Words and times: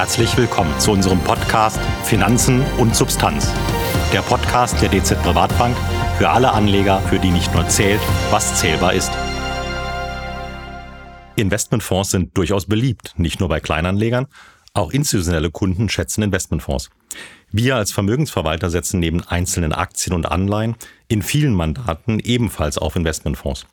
Herzlich 0.00 0.34
willkommen 0.38 0.80
zu 0.80 0.92
unserem 0.92 1.18
Podcast 1.20 1.78
Finanzen 2.04 2.64
und 2.78 2.96
Substanz. 2.96 3.52
Der 4.14 4.22
Podcast 4.22 4.80
der 4.80 4.88
DZ 4.88 5.22
Privatbank 5.22 5.76
für 6.16 6.30
alle 6.30 6.52
Anleger, 6.52 7.02
für 7.02 7.18
die 7.18 7.28
nicht 7.28 7.52
nur 7.52 7.68
zählt, 7.68 8.00
was 8.30 8.58
zählbar 8.58 8.94
ist. 8.94 9.12
Investmentfonds 11.36 12.12
sind 12.12 12.34
durchaus 12.38 12.64
beliebt, 12.64 13.12
nicht 13.18 13.40
nur 13.40 13.50
bei 13.50 13.60
Kleinanlegern, 13.60 14.26
auch 14.72 14.90
institutionelle 14.90 15.50
Kunden 15.50 15.90
schätzen 15.90 16.22
Investmentfonds. 16.22 16.88
Wir 17.52 17.76
als 17.76 17.92
Vermögensverwalter 17.92 18.70
setzen 18.70 19.00
neben 19.00 19.22
einzelnen 19.24 19.74
Aktien 19.74 20.14
und 20.14 20.24
Anleihen 20.24 20.76
in 21.08 21.20
vielen 21.20 21.52
Mandaten 21.52 22.20
ebenfalls 22.20 22.78
auf 22.78 22.96
Investmentfonds. 22.96 23.66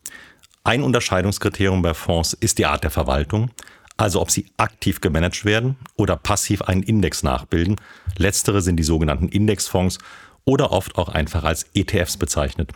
Ein 0.66 0.84
Unterscheidungskriterium 0.84 1.82
bei 1.82 1.94
Fonds 1.94 2.34
ist 2.34 2.57
die 2.57 2.66
Art 2.66 2.84
der 2.84 2.91
Verwaltung, 2.91 3.50
also 3.98 4.21
ob 4.21 4.32
sie 4.32 4.45
aktiv 4.57 5.02
gemanagt 5.02 5.43
werden 5.43 5.75
oder 5.95 6.16
passiv 6.16 6.61
einen 6.61 6.84
Index 6.84 7.24
nachbilden. 7.24 7.75
Letztere 8.18 8.61
sind 8.61 8.78
die 8.78 8.83
sogenannten 8.83 9.28
Indexfonds 9.28 9.97
oder 10.46 10.71
oft 10.71 10.97
auch 10.97 11.10
einfach 11.10 11.43
als 11.43 11.65
ETFs 11.73 12.18
bezeichnet. 12.18 12.71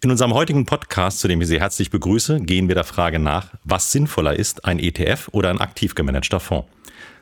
In 0.00 0.12
unserem 0.12 0.32
heutigen 0.32 0.64
Podcast, 0.64 1.18
zu 1.18 1.26
dem 1.26 1.40
ich 1.40 1.48
Sie 1.48 1.58
herzlich 1.58 1.90
begrüße, 1.90 2.40
gehen 2.40 2.68
wir 2.68 2.76
der 2.76 2.84
Frage 2.84 3.18
nach, 3.18 3.54
was 3.64 3.90
sinnvoller 3.90 4.36
ist, 4.36 4.64
ein 4.64 4.78
ETF 4.78 5.28
oder 5.32 5.50
ein 5.50 5.60
aktiv 5.60 5.96
gemanagter 5.96 6.38
Fonds. 6.38 6.68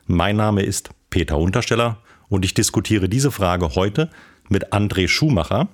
Mein 0.07 0.37
Name 0.37 0.63
ist 0.63 0.91
Peter 1.09 1.39
Untersteller 1.39 1.97
und 2.29 2.45
ich 2.45 2.53
diskutiere 2.53 3.09
diese 3.09 3.31
Frage 3.31 3.75
heute 3.77 4.11
mit 4.51 4.75
André 4.75 5.09
Schumacher. 5.09 5.69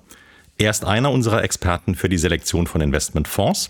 Er 0.57 0.69
ist 0.69 0.85
einer 0.85 1.11
unserer 1.11 1.43
Experten 1.43 1.95
für 1.95 2.07
die 2.07 2.17
Selektion 2.17 2.67
von 2.67 2.79
Investmentfonds. 2.79 3.67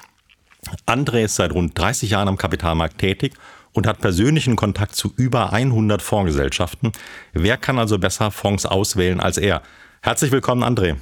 André 0.85 1.23
ist 1.23 1.35
seit 1.35 1.53
rund 1.53 1.77
30 1.77 2.11
Jahren 2.11 2.27
am 2.27 2.37
Kapitalmarkt 2.37 2.99
tätig 2.99 3.33
und 3.73 3.87
hat 3.87 3.99
persönlichen 3.99 4.55
Kontakt 4.55 4.95
zu 4.95 5.13
über 5.17 5.51
100 5.51 6.01
Fondsgesellschaften. 6.01 6.91
Wer 7.33 7.57
kann 7.57 7.79
also 7.79 7.99
besser 7.99 8.31
Fonds 8.31 8.65
auswählen 8.65 9.19
als 9.19 9.37
er? 9.37 9.61
Herzlich 10.01 10.31
willkommen, 10.31 10.63
André. 10.63 10.95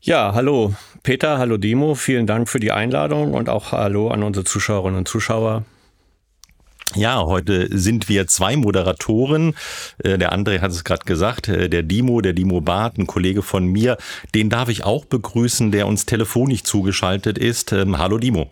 Ja, 0.00 0.32
hallo 0.34 0.74
Peter, 1.02 1.38
hallo 1.38 1.56
Dimo, 1.56 1.94
vielen 1.94 2.26
Dank 2.26 2.48
für 2.48 2.60
die 2.60 2.70
Einladung 2.70 3.34
und 3.34 3.48
auch 3.48 3.72
hallo 3.72 4.10
an 4.10 4.22
unsere 4.22 4.44
Zuschauerinnen 4.44 4.98
und 4.98 5.08
Zuschauer. 5.08 5.64
Ja, 6.94 7.22
heute 7.24 7.68
sind 7.76 8.08
wir 8.08 8.26
zwei 8.26 8.56
Moderatoren. 8.56 9.54
Äh, 9.98 10.16
der 10.16 10.32
André 10.32 10.60
hat 10.60 10.70
es 10.70 10.84
gerade 10.84 11.04
gesagt, 11.04 11.48
äh, 11.48 11.68
der 11.68 11.82
Dimo, 11.82 12.20
der 12.22 12.32
Dimo 12.32 12.60
Barth, 12.60 12.96
ein 12.96 13.06
Kollege 13.06 13.42
von 13.42 13.66
mir. 13.66 13.98
Den 14.34 14.48
darf 14.48 14.70
ich 14.70 14.84
auch 14.84 15.04
begrüßen, 15.04 15.70
der 15.70 15.86
uns 15.86 16.06
telefonisch 16.06 16.62
zugeschaltet 16.62 17.36
ist. 17.36 17.72
Ähm, 17.72 17.98
hallo 17.98 18.18
Dimo. 18.18 18.50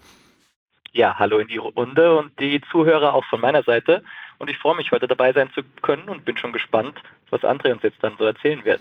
Ja, 0.96 1.18
hallo 1.18 1.36
in 1.40 1.48
die 1.48 1.58
Runde 1.58 2.16
und 2.16 2.40
die 2.40 2.58
Zuhörer 2.70 3.12
auch 3.12 3.24
von 3.26 3.38
meiner 3.38 3.62
Seite. 3.62 4.02
Und 4.38 4.48
ich 4.48 4.56
freue 4.56 4.76
mich, 4.76 4.92
heute 4.92 5.06
dabei 5.06 5.30
sein 5.34 5.50
zu 5.54 5.60
können 5.82 6.08
und 6.08 6.24
bin 6.24 6.38
schon 6.38 6.54
gespannt, 6.54 6.94
was 7.28 7.42
André 7.42 7.70
uns 7.70 7.82
jetzt 7.82 7.98
dann 8.00 8.14
so 8.18 8.24
erzählen 8.24 8.64
wird. 8.64 8.80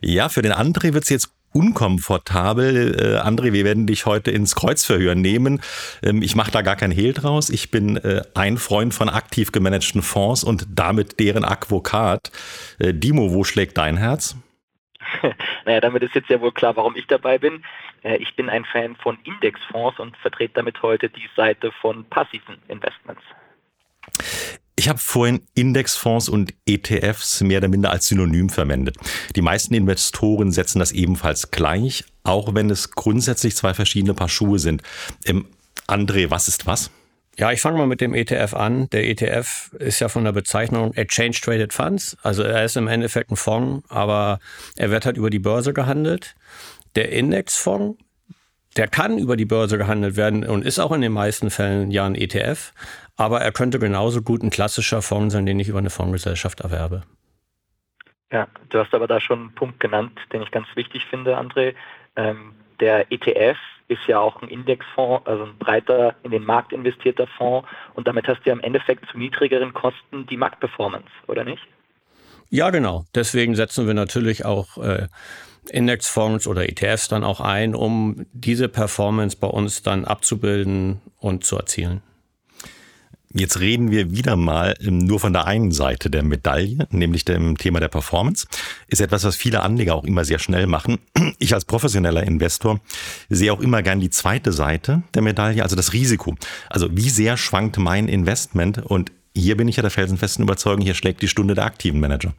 Ja, 0.00 0.28
für 0.28 0.42
den 0.42 0.52
André 0.52 0.94
wird 0.94 1.02
es 1.02 1.08
jetzt 1.08 1.34
unkomfortabel. 1.52 2.94
Äh, 2.94 3.28
André, 3.28 3.52
wir 3.52 3.64
werden 3.64 3.88
dich 3.88 4.06
heute 4.06 4.30
ins 4.30 4.54
Kreuzverhör 4.54 5.16
nehmen. 5.16 5.60
Ähm, 6.04 6.22
ich 6.22 6.36
mache 6.36 6.52
da 6.52 6.62
gar 6.62 6.76
kein 6.76 6.92
Hehl 6.92 7.12
draus. 7.12 7.50
Ich 7.50 7.72
bin 7.72 7.96
äh, 7.96 8.22
ein 8.36 8.58
Freund 8.58 8.94
von 8.94 9.08
aktiv 9.08 9.50
gemanagten 9.50 10.02
Fonds 10.02 10.44
und 10.44 10.68
damit 10.72 11.18
deren 11.18 11.44
Advokat. 11.44 12.30
Äh, 12.78 12.94
Dimo, 12.94 13.32
wo 13.32 13.42
schlägt 13.42 13.76
dein 13.76 13.96
Herz? 13.96 14.36
naja, 15.64 15.80
damit 15.80 16.04
ist 16.04 16.14
jetzt 16.14 16.30
ja 16.30 16.40
wohl 16.40 16.52
klar, 16.52 16.76
warum 16.76 16.94
ich 16.94 17.08
dabei 17.08 17.38
bin. 17.38 17.64
Äh, 18.06 18.16
ich 18.16 18.34
bin 18.36 18.48
ein 18.48 18.64
Fan 18.64 18.96
von 18.96 19.18
Indexfonds 19.24 19.98
und 19.98 20.16
vertrete 20.18 20.54
damit 20.54 20.80
heute 20.82 21.08
die 21.08 21.28
Seite 21.36 21.72
von 21.80 22.04
passiven 22.08 22.56
Investments. 22.68 23.22
Ich 24.78 24.88
habe 24.88 24.98
vorhin 24.98 25.42
Indexfonds 25.54 26.28
und 26.28 26.52
ETFs 26.66 27.40
mehr 27.40 27.58
oder 27.58 27.68
minder 27.68 27.90
als 27.90 28.08
Synonym 28.08 28.50
verwendet. 28.50 28.96
Die 29.34 29.40
meisten 29.40 29.74
Investoren 29.74 30.52
setzen 30.52 30.78
das 30.78 30.92
ebenfalls 30.92 31.50
gleich, 31.50 32.04
auch 32.24 32.54
wenn 32.54 32.70
es 32.70 32.90
grundsätzlich 32.90 33.56
zwei 33.56 33.72
verschiedene 33.74 34.14
Paar 34.14 34.28
Schuhe 34.28 34.58
sind. 34.58 34.82
Ähm, 35.24 35.46
André, 35.88 36.30
was 36.30 36.48
ist 36.48 36.66
was? 36.66 36.90
Ja, 37.38 37.52
ich 37.52 37.60
fange 37.60 37.76
mal 37.76 37.86
mit 37.86 38.00
dem 38.00 38.14
ETF 38.14 38.54
an. 38.54 38.88
Der 38.90 39.06
ETF 39.08 39.70
ist 39.78 40.00
ja 40.00 40.08
von 40.08 40.24
der 40.24 40.32
Bezeichnung 40.32 40.94
Exchange 40.94 41.36
Traded 41.42 41.74
Funds. 41.74 42.16
Also 42.22 42.42
er 42.42 42.64
ist 42.64 42.78
im 42.78 42.88
Endeffekt 42.88 43.30
ein 43.30 43.36
Fonds, 43.36 43.84
aber 43.90 44.38
er 44.76 44.90
wird 44.90 45.04
halt 45.04 45.18
über 45.18 45.28
die 45.28 45.38
Börse 45.38 45.74
gehandelt. 45.74 46.34
Der 46.96 47.12
Indexfonds, 47.12 48.02
der 48.76 48.88
kann 48.88 49.18
über 49.18 49.36
die 49.36 49.44
Börse 49.44 49.78
gehandelt 49.78 50.16
werden 50.16 50.46
und 50.46 50.64
ist 50.64 50.78
auch 50.78 50.92
in 50.92 51.00
den 51.00 51.12
meisten 51.12 51.50
Fällen 51.50 51.90
ja 51.90 52.04
ein 52.04 52.14
ETF. 52.14 52.72
Aber 53.16 53.40
er 53.40 53.52
könnte 53.52 53.78
genauso 53.78 54.22
gut 54.22 54.42
ein 54.42 54.50
klassischer 54.50 55.02
Fonds 55.02 55.32
sein, 55.32 55.46
den 55.46 55.60
ich 55.60 55.68
über 55.68 55.78
eine 55.78 55.90
Fondsgesellschaft 55.90 56.60
erwerbe. 56.60 57.02
Ja, 58.32 58.48
du 58.70 58.78
hast 58.78 58.92
aber 58.92 59.06
da 59.06 59.20
schon 59.20 59.38
einen 59.38 59.54
Punkt 59.54 59.80
genannt, 59.80 60.18
den 60.32 60.42
ich 60.42 60.50
ganz 60.50 60.66
wichtig 60.74 61.04
finde, 61.08 61.38
André. 61.38 61.74
Ähm, 62.16 62.54
der 62.80 63.10
ETF 63.12 63.56
ist 63.88 64.06
ja 64.08 64.18
auch 64.18 64.42
ein 64.42 64.48
Indexfonds, 64.48 65.26
also 65.26 65.44
ein 65.44 65.56
breiter 65.58 66.16
in 66.24 66.32
den 66.32 66.44
Markt 66.44 66.72
investierter 66.72 67.26
Fonds 67.38 67.68
und 67.94 68.08
damit 68.08 68.26
hast 68.26 68.40
du 68.40 68.50
ja 68.50 68.52
im 68.52 68.60
Endeffekt 68.60 69.08
zu 69.10 69.16
niedrigeren 69.16 69.72
Kosten 69.72 70.26
die 70.26 70.36
Marktperformance, 70.36 71.08
oder 71.28 71.44
nicht? 71.44 71.62
Ja, 72.48 72.70
genau. 72.70 73.04
Deswegen 73.14 73.54
setzen 73.54 73.86
wir 73.86 73.94
natürlich 73.94 74.44
auch 74.44 74.78
äh, 74.78 75.08
Indexfonds 75.70 76.46
oder 76.46 76.68
ETFs 76.68 77.08
dann 77.08 77.24
auch 77.24 77.40
ein, 77.40 77.74
um 77.74 78.26
diese 78.32 78.68
Performance 78.68 79.36
bei 79.38 79.48
uns 79.48 79.82
dann 79.82 80.04
abzubilden 80.04 81.00
und 81.18 81.44
zu 81.44 81.56
erzielen. 81.56 82.02
Jetzt 83.38 83.60
reden 83.60 83.90
wir 83.90 84.12
wieder 84.12 84.34
mal 84.34 84.74
ähm, 84.80 84.98
nur 84.98 85.20
von 85.20 85.34
der 85.34 85.46
einen 85.46 85.70
Seite 85.70 86.08
der 86.08 86.22
Medaille, 86.22 86.86
nämlich 86.90 87.24
dem 87.26 87.58
Thema 87.58 87.80
der 87.80 87.88
Performance. 87.88 88.46
Ist 88.88 89.02
etwas, 89.02 89.24
was 89.24 89.36
viele 89.36 89.60
Anleger 89.60 89.94
auch 89.94 90.04
immer 90.04 90.24
sehr 90.24 90.38
schnell 90.38 90.66
machen. 90.66 90.98
Ich 91.38 91.52
als 91.52 91.66
professioneller 91.66 92.22
Investor 92.22 92.80
sehe 93.28 93.52
auch 93.52 93.60
immer 93.60 93.82
gern 93.82 94.00
die 94.00 94.08
zweite 94.08 94.52
Seite 94.52 95.02
der 95.12 95.20
Medaille, 95.20 95.62
also 95.62 95.76
das 95.76 95.92
Risiko. 95.92 96.34
Also 96.70 96.88
wie 96.96 97.10
sehr 97.10 97.36
schwankt 97.36 97.76
mein 97.76 98.08
Investment? 98.08 98.78
Und 98.78 99.12
hier 99.34 99.56
bin 99.56 99.68
ich 99.68 99.76
ja 99.76 99.82
der 99.82 99.90
felsenfesten 99.90 100.44
Überzeugung, 100.44 100.82
hier 100.82 100.94
schlägt 100.94 101.20
die 101.20 101.28
Stunde 101.28 101.54
der 101.54 101.66
aktiven 101.66 102.00
Manager. 102.00 102.32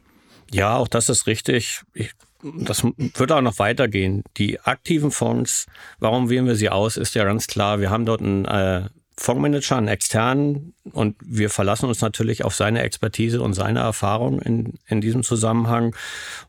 Ja, 0.50 0.76
auch 0.76 0.88
das 0.88 1.08
ist 1.08 1.28
richtig. 1.28 1.82
Ich, 1.94 2.10
das 2.42 2.84
wird 2.84 3.32
auch 3.32 3.40
noch 3.40 3.58
weitergehen. 3.58 4.22
Die 4.36 4.60
aktiven 4.60 5.10
Fonds, 5.10 5.66
warum 5.98 6.30
wählen 6.30 6.46
wir 6.46 6.54
sie 6.54 6.70
aus, 6.70 6.96
ist 6.96 7.14
ja 7.14 7.24
ganz 7.24 7.46
klar. 7.46 7.80
Wir 7.80 7.90
haben 7.90 8.06
dort 8.06 8.20
ein 8.20 8.44
äh, 8.44 8.88
Fondsmanager, 9.18 9.76
einen 9.76 9.88
externen, 9.88 10.74
und 10.92 11.16
wir 11.20 11.50
verlassen 11.50 11.86
uns 11.86 12.00
natürlich 12.00 12.44
auf 12.44 12.54
seine 12.54 12.82
Expertise 12.82 13.42
und 13.42 13.52
seine 13.54 13.80
Erfahrung 13.80 14.40
in, 14.40 14.74
in 14.86 15.00
diesem 15.00 15.22
Zusammenhang. 15.22 15.94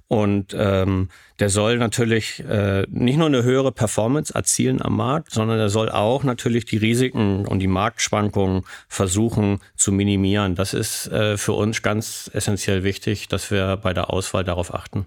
Und 0.07 0.55
ähm, 0.57 1.09
der 1.39 1.49
soll 1.49 1.77
natürlich 1.77 2.43
äh, 2.47 2.85
nicht 2.89 3.17
nur 3.17 3.27
eine 3.27 3.43
höhere 3.43 3.71
Performance 3.71 4.33
erzielen 4.33 4.81
am 4.81 4.95
Markt, 4.95 5.31
sondern 5.31 5.59
er 5.59 5.69
soll 5.69 5.89
auch 5.89 6.23
natürlich 6.23 6.65
die 6.65 6.77
Risiken 6.77 7.45
und 7.47 7.59
die 7.59 7.67
Marktschwankungen 7.67 8.63
versuchen 8.87 9.59
zu 9.75 9.91
minimieren. 9.91 10.55
Das 10.55 10.73
ist 10.73 11.07
äh, 11.07 11.37
für 11.37 11.53
uns 11.53 11.81
ganz 11.81 12.29
essentiell 12.33 12.83
wichtig, 12.83 13.27
dass 13.27 13.51
wir 13.51 13.77
bei 13.77 13.93
der 13.93 14.11
Auswahl 14.11 14.43
darauf 14.43 14.73
achten. 14.73 15.05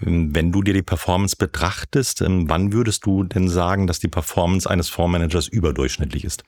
Wenn 0.00 0.52
du 0.52 0.62
dir 0.62 0.74
die 0.74 0.82
Performance 0.82 1.36
betrachtest, 1.36 2.20
ähm, 2.22 2.48
wann 2.48 2.72
würdest 2.72 3.06
du 3.06 3.24
denn 3.24 3.48
sagen, 3.48 3.86
dass 3.86 3.98
die 3.98 4.08
Performance 4.08 4.68
eines 4.68 4.88
Fondsmanagers 4.88 5.48
überdurchschnittlich 5.48 6.24
ist? 6.24 6.44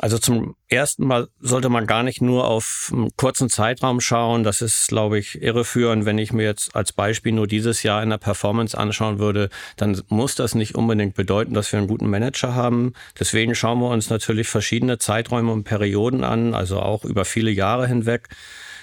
Also 0.00 0.18
zum 0.18 0.54
ersten 0.68 1.04
Mal 1.06 1.28
sollte 1.40 1.68
man 1.68 1.86
gar 1.86 2.04
nicht 2.04 2.22
nur 2.22 2.46
auf 2.46 2.90
einen 2.92 3.10
kurzen 3.16 3.48
Zeitraum 3.48 4.00
schauen. 4.00 4.44
Das 4.44 4.60
ist, 4.60 4.88
glaube 4.88 5.18
ich, 5.18 5.42
irreführend. 5.42 6.04
Wenn 6.04 6.18
ich 6.18 6.32
mir 6.32 6.44
jetzt 6.44 6.76
als 6.76 6.92
Beispiel 6.92 7.32
nur 7.32 7.48
dieses 7.48 7.82
Jahr 7.82 8.02
in 8.02 8.10
der 8.10 8.18
Performance 8.18 8.78
anschauen 8.78 9.18
würde, 9.18 9.48
dann 9.76 10.00
muss 10.08 10.36
das 10.36 10.54
nicht 10.54 10.76
unbedingt 10.76 11.14
bedeuten, 11.14 11.52
dass 11.52 11.72
wir 11.72 11.78
einen 11.78 11.88
guten 11.88 12.08
Manager 12.08 12.54
haben. 12.54 12.92
Deswegen 13.18 13.56
schauen 13.56 13.80
wir 13.80 13.88
uns 13.88 14.08
natürlich 14.08 14.48
verschiedene 14.48 14.98
Zeiträume 14.98 15.52
und 15.52 15.64
Perioden 15.64 16.22
an, 16.22 16.54
also 16.54 16.78
auch 16.80 17.04
über 17.04 17.24
viele 17.24 17.50
Jahre 17.50 17.88
hinweg. 17.88 18.28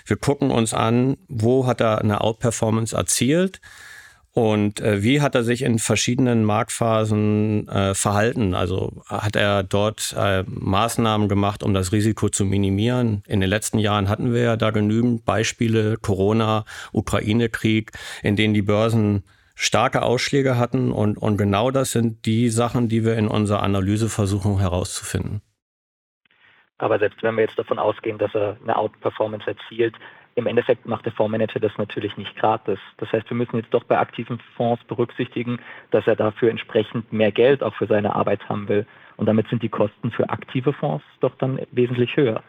Wir 0.06 0.18
gucken 0.18 0.52
uns 0.52 0.74
an, 0.74 1.18
wo 1.28 1.66
hat 1.66 1.82
er 1.82 2.00
eine 2.00 2.22
Outperformance 2.22 2.96
erzielt 2.96 3.60
und 4.36 4.82
äh, 4.82 5.02
wie 5.02 5.22
hat 5.22 5.34
er 5.34 5.46
sich 5.46 5.62
in 5.62 5.80
verschiedenen 5.80 6.44
Marktphasen 6.44 7.70
äh, 7.70 7.96
verhalten? 7.96 8.54
Also 8.54 9.02
hat 9.08 9.38
er 9.38 9.64
dort 9.64 10.14
äh, 10.18 10.44
Maßnahmen 10.46 11.30
gemacht, 11.30 11.64
um 11.64 11.74
das 11.74 11.94
Risiko 11.94 12.28
zu 12.28 12.44
minimieren? 12.44 13.24
In 13.28 13.40
den 13.40 13.50
letzten 13.50 13.80
Jahren 13.80 14.10
hatten 14.10 14.34
wir 14.34 14.42
ja 14.42 14.58
da 14.58 14.72
genügend 14.72 15.24
Beispiele, 15.24 15.96
Corona, 15.96 16.66
Ukraine-Krieg, 16.92 17.94
in 18.24 18.36
denen 18.36 18.54
die 18.54 18.62
Börsen 18.62 19.24
starke 19.56 20.02
Ausschläge 20.02 20.58
hatten. 20.58 20.92
Und, 20.92 21.18
und 21.18 21.38
genau 21.38 21.72
das 21.72 21.92
sind 21.92 22.26
die 22.26 22.50
Sachen, 22.50 22.90
die 22.90 23.06
wir 23.06 23.16
in 23.16 23.30
unserer 23.30 23.64
Analyse 23.64 24.10
versuchen 24.10 24.60
herauszufinden. 24.60 25.44
Aber 26.78 27.00
selbst 27.00 27.24
wenn 27.24 27.36
wir 27.36 27.44
jetzt 27.44 27.58
davon 27.58 27.80
ausgehen, 27.80 28.18
dass 28.18 28.34
er 28.36 28.58
eine 28.62 28.76
Outperformance 28.76 29.48
erzielt, 29.48 29.96
im 30.36 30.48
Endeffekt 30.48 30.86
macht 30.86 31.06
der 31.06 31.14
Fondsmanager 31.14 31.62
das 31.62 31.72
natürlich 31.78 32.18
nicht 32.18 32.36
gratis. 32.36 32.78
Das 32.98 33.10
heißt, 33.12 33.30
wir 33.30 33.38
müssen 33.38 33.56
jetzt 33.56 33.74
doch 33.74 33.86
bei 33.86 33.98
aktiven 33.98 34.40
Fonds 34.58 34.84
berücksichtigen, 34.84 35.60
dass 35.92 36.06
er 36.08 36.18
dafür 36.18 36.50
entsprechend 36.50 37.14
mehr 37.14 37.32
Geld 37.32 37.64
auch 37.64 37.74
für 37.76 37.88
seine 37.88 38.14
Arbeit 38.14 38.48
haben 38.50 38.68
will. 38.68 38.86
Und 39.16 39.28
damit 39.28 39.48
sind 39.48 39.64
die 39.64 39.70
Kosten 39.70 40.12
für 40.12 40.30
aktive 40.30 40.74
Fonds 40.74 41.06
doch 41.22 41.36
dann 41.38 41.62
wesentlich 41.72 42.18
höher. 42.18 42.44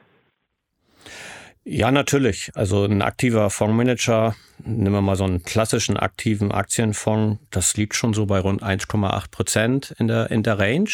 Ja, 1.63 1.93
natürlich. 1.93 2.51
Also 2.55 2.85
ein 2.85 3.03
aktiver 3.03 3.51
Fondsmanager, 3.51 4.35
nehmen 4.65 4.95
wir 4.95 5.01
mal 5.01 5.17
so 5.17 5.25
einen 5.25 5.43
klassischen 5.43 5.97
aktiven 5.97 6.51
Aktienfonds, 6.51 7.41
das 7.51 7.77
liegt 7.77 7.95
schon 7.95 8.15
so 8.15 8.27
bei 8.27 8.41
rund 8.41 8.63
1,8 8.63 9.31
Prozent 9.31 9.95
in 9.99 10.09
der, 10.09 10.31
in 10.31 10.43
der 10.43 10.59
Range. 10.59 10.91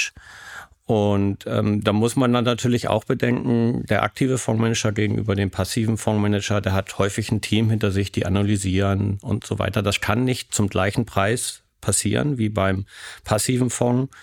Und 0.92 1.46
ähm, 1.46 1.82
da 1.82 1.94
muss 1.94 2.16
man 2.16 2.34
dann 2.34 2.44
natürlich 2.44 2.88
auch 2.88 3.04
bedenken, 3.04 3.86
der 3.86 4.02
aktive 4.02 4.36
Fondsmanager 4.36 4.92
gegenüber 4.92 5.34
dem 5.34 5.50
passiven 5.50 5.96
Fondsmanager, 5.96 6.60
der 6.60 6.74
hat 6.74 6.98
häufig 6.98 7.32
ein 7.32 7.40
Team 7.40 7.70
hinter 7.70 7.90
sich, 7.90 8.12
die 8.12 8.26
analysieren 8.26 9.18
und 9.22 9.46
so 9.46 9.58
weiter. 9.58 9.82
Das 9.82 10.02
kann 10.02 10.24
nicht 10.24 10.52
zum 10.52 10.68
gleichen 10.68 11.06
Preis 11.06 11.62
passieren 11.80 12.36
wie 12.36 12.50
beim 12.50 12.84
passiven 13.24 13.70
Fonds 13.70 14.14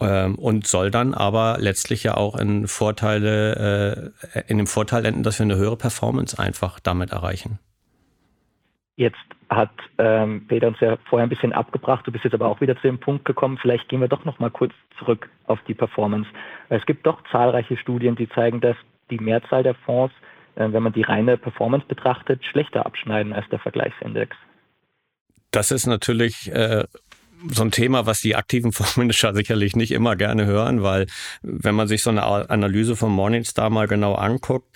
ähm, 0.00 0.36
und 0.36 0.66
soll 0.66 0.90
dann 0.90 1.12
aber 1.12 1.58
letztlich 1.60 2.02
ja 2.02 2.16
auch 2.16 2.34
in 2.34 2.66
Vorteile, 2.66 4.12
äh, 4.32 4.42
in 4.48 4.56
dem 4.56 4.66
Vorteil 4.66 5.04
enden, 5.04 5.22
dass 5.22 5.38
wir 5.38 5.44
eine 5.44 5.56
höhere 5.56 5.76
Performance 5.76 6.38
einfach 6.38 6.80
damit 6.80 7.10
erreichen. 7.10 7.58
Jetzt 8.96 9.18
hat 9.50 9.70
ähm, 9.98 10.46
Peter 10.48 10.68
uns 10.68 10.80
ja 10.80 10.96
vorher 11.08 11.26
ein 11.26 11.30
bisschen 11.30 11.52
abgebracht, 11.52 12.06
du 12.06 12.12
bist 12.12 12.24
jetzt 12.24 12.32
aber 12.32 12.46
auch 12.46 12.62
wieder 12.62 12.76
zu 12.76 12.82
dem 12.82 12.98
Punkt 12.98 13.26
gekommen, 13.26 13.58
vielleicht 13.60 13.88
gehen 13.88 14.00
wir 14.00 14.08
doch 14.08 14.24
noch 14.24 14.38
mal 14.38 14.50
kurz 14.50 14.72
zurück 14.98 15.28
auf 15.46 15.58
die 15.68 15.74
Performance. 15.74 16.28
Es 16.70 16.84
gibt 16.86 17.06
doch 17.06 17.22
zahlreiche 17.30 17.76
Studien, 17.76 18.16
die 18.16 18.28
zeigen, 18.30 18.60
dass 18.60 18.76
die 19.10 19.18
Mehrzahl 19.18 19.62
der 19.62 19.74
Fonds, 19.74 20.14
äh, 20.54 20.72
wenn 20.72 20.82
man 20.82 20.94
die 20.94 21.02
reine 21.02 21.36
Performance 21.36 21.86
betrachtet, 21.86 22.44
schlechter 22.44 22.86
abschneiden 22.86 23.34
als 23.34 23.46
der 23.50 23.58
Vergleichsindex. 23.58 24.34
Das 25.50 25.70
ist 25.70 25.86
natürlich 25.86 26.50
äh, 26.52 26.84
so 27.50 27.62
ein 27.62 27.70
Thema, 27.70 28.06
was 28.06 28.22
die 28.22 28.34
aktiven 28.34 28.72
Fondsmanager 28.72 29.34
sicherlich 29.34 29.76
nicht 29.76 29.92
immer 29.92 30.16
gerne 30.16 30.46
hören, 30.46 30.82
weil 30.82 31.06
wenn 31.42 31.74
man 31.74 31.86
sich 31.86 32.02
so 32.02 32.10
eine 32.10 32.24
Analyse 32.24 32.96
von 32.96 33.12
Morningstar 33.12 33.68
mal 33.68 33.88
genau 33.88 34.14
anguckt, 34.14 34.68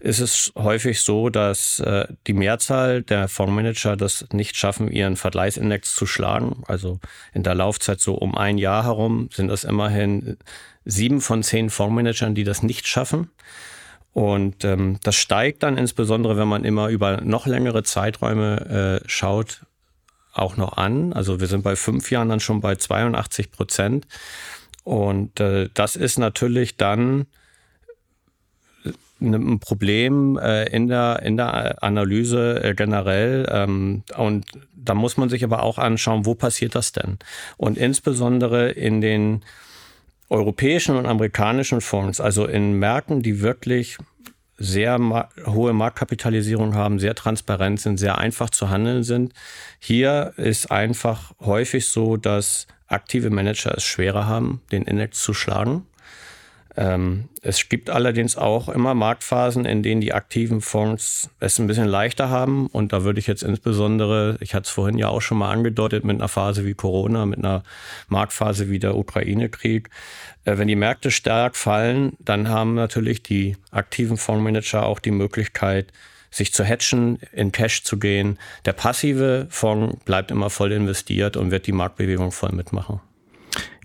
ist 0.00 0.20
es 0.20 0.52
häufig 0.56 1.02
so, 1.02 1.28
dass 1.28 1.78
äh, 1.80 2.06
die 2.26 2.32
Mehrzahl 2.32 3.02
der 3.02 3.28
Fondsmanager 3.28 3.96
das 3.96 4.26
nicht 4.32 4.56
schaffen, 4.56 4.90
ihren 4.90 5.16
Vergleichsindex 5.16 5.94
zu 5.94 6.06
schlagen. 6.06 6.62
Also 6.66 7.00
in 7.32 7.42
der 7.42 7.54
Laufzeit 7.54 8.00
so 8.00 8.14
um 8.14 8.34
ein 8.34 8.58
Jahr 8.58 8.84
herum 8.84 9.28
sind 9.32 9.48
das 9.48 9.64
immerhin 9.64 10.38
sieben 10.84 11.20
von 11.20 11.42
zehn 11.42 11.70
Fondsmanagern, 11.70 12.34
die 12.34 12.44
das 12.44 12.62
nicht 12.62 12.88
schaffen. 12.88 13.30
Und 14.12 14.64
ähm, 14.64 14.98
das 15.02 15.16
steigt 15.16 15.62
dann 15.62 15.78
insbesondere, 15.78 16.36
wenn 16.36 16.48
man 16.48 16.64
immer 16.64 16.88
über 16.88 17.20
noch 17.20 17.46
längere 17.46 17.82
Zeiträume 17.82 19.00
äh, 19.04 19.08
schaut, 19.08 19.62
auch 20.32 20.56
noch 20.56 20.76
an. 20.76 21.12
Also 21.12 21.40
wir 21.40 21.46
sind 21.46 21.62
bei 21.62 21.76
fünf 21.76 22.10
Jahren 22.10 22.28
dann 22.28 22.40
schon 22.40 22.60
bei 22.60 22.74
82 22.76 23.52
Prozent. 23.52 24.06
Und 24.82 25.40
äh, 25.40 25.68
das 25.74 25.96
ist 25.96 26.18
natürlich 26.18 26.76
dann 26.76 27.26
ein 29.20 29.60
Problem 29.60 30.38
äh, 30.38 30.64
in, 30.68 30.88
der, 30.88 31.22
in 31.22 31.36
der 31.36 31.82
Analyse 31.82 32.62
äh, 32.62 32.74
generell. 32.74 33.46
Ähm, 33.50 34.02
und 34.16 34.46
da 34.74 34.94
muss 34.94 35.16
man 35.16 35.28
sich 35.28 35.44
aber 35.44 35.62
auch 35.62 35.78
anschauen, 35.78 36.26
wo 36.26 36.34
passiert 36.34 36.74
das 36.74 36.92
denn? 36.92 37.18
Und 37.56 37.78
insbesondere 37.78 38.70
in 38.70 39.00
den 39.00 39.42
europäischen 40.28 40.96
und 40.96 41.06
amerikanischen 41.06 41.80
Fonds, 41.80 42.20
also 42.20 42.46
in 42.46 42.78
Märkten, 42.78 43.22
die 43.22 43.40
wirklich 43.40 43.98
sehr 44.56 44.98
ma 44.98 45.28
hohe 45.46 45.72
Marktkapitalisierung 45.72 46.74
haben, 46.74 46.98
sehr 46.98 47.14
transparent 47.14 47.80
sind, 47.80 47.96
sehr 47.98 48.18
einfach 48.18 48.50
zu 48.50 48.68
handeln 48.68 49.02
sind. 49.02 49.32
Hier 49.78 50.34
ist 50.36 50.70
einfach 50.70 51.32
häufig 51.40 51.88
so, 51.88 52.16
dass 52.16 52.66
aktive 52.86 53.30
Manager 53.30 53.74
es 53.76 53.84
schwerer 53.84 54.26
haben, 54.26 54.60
den 54.70 54.82
Index 54.82 55.22
zu 55.22 55.32
schlagen. 55.32 55.86
Ähm, 56.76 57.28
es 57.42 57.68
gibt 57.68 57.90
allerdings 57.90 58.36
auch 58.36 58.68
immer 58.68 58.94
Marktphasen, 58.94 59.64
in 59.64 59.82
denen 59.82 60.00
die 60.00 60.12
aktiven 60.12 60.60
Fonds 60.60 61.30
es 61.40 61.58
ein 61.58 61.66
bisschen 61.66 61.88
leichter 61.88 62.30
haben. 62.30 62.66
Und 62.68 62.92
da 62.92 63.02
würde 63.02 63.18
ich 63.18 63.26
jetzt 63.26 63.42
insbesondere, 63.42 64.36
ich 64.40 64.54
hatte 64.54 64.64
es 64.64 64.70
vorhin 64.70 64.98
ja 64.98 65.08
auch 65.08 65.20
schon 65.20 65.38
mal 65.38 65.50
angedeutet, 65.50 66.04
mit 66.04 66.16
einer 66.16 66.28
Phase 66.28 66.64
wie 66.64 66.74
Corona, 66.74 67.26
mit 67.26 67.38
einer 67.38 67.64
Marktphase 68.08 68.70
wie 68.70 68.78
der 68.78 68.96
Ukraine-Krieg. 68.96 69.90
Äh, 70.44 70.58
wenn 70.58 70.68
die 70.68 70.76
Märkte 70.76 71.10
stark 71.10 71.56
fallen, 71.56 72.12
dann 72.18 72.48
haben 72.48 72.74
natürlich 72.74 73.22
die 73.22 73.56
aktiven 73.70 74.16
Fondsmanager 74.16 74.86
auch 74.86 75.00
die 75.00 75.10
Möglichkeit, 75.10 75.92
sich 76.30 76.52
zu 76.52 76.64
hatchen, 76.64 77.18
in 77.32 77.50
Cash 77.50 77.82
zu 77.82 77.98
gehen. 77.98 78.38
Der 78.64 78.72
passive 78.72 79.48
Fonds 79.50 79.96
bleibt 80.04 80.30
immer 80.30 80.48
voll 80.48 80.72
investiert 80.72 81.36
und 81.36 81.50
wird 81.50 81.66
die 81.66 81.72
Marktbewegung 81.72 82.30
voll 82.30 82.52
mitmachen. 82.52 83.00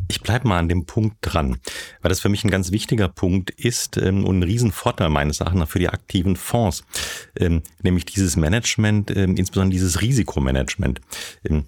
Ich 0.07 0.21
bleibe 0.21 0.47
mal 0.47 0.59
an 0.59 0.69
dem 0.69 0.85
Punkt 0.85 1.17
dran, 1.21 1.57
weil 2.05 2.09
das 2.09 2.19
für 2.19 2.29
mich 2.29 2.43
ein 2.43 2.51
ganz 2.51 2.71
wichtiger 2.71 3.07
Punkt 3.07 3.49
ist 3.49 3.97
ähm, 3.97 4.25
und 4.25 4.37
ein 4.37 4.43
Riesenvorteil 4.43 5.09
meines 5.09 5.39
Erachtens 5.39 5.67
für 5.67 5.79
die 5.79 5.89
aktiven 5.89 6.35
Fonds, 6.35 6.83
ähm, 7.35 7.63
nämlich 7.81 8.05
dieses 8.05 8.35
Management, 8.35 9.09
ähm, 9.09 9.35
insbesondere 9.35 9.71
dieses 9.71 10.01
Risikomanagement. 10.01 11.01
Ähm, 11.49 11.63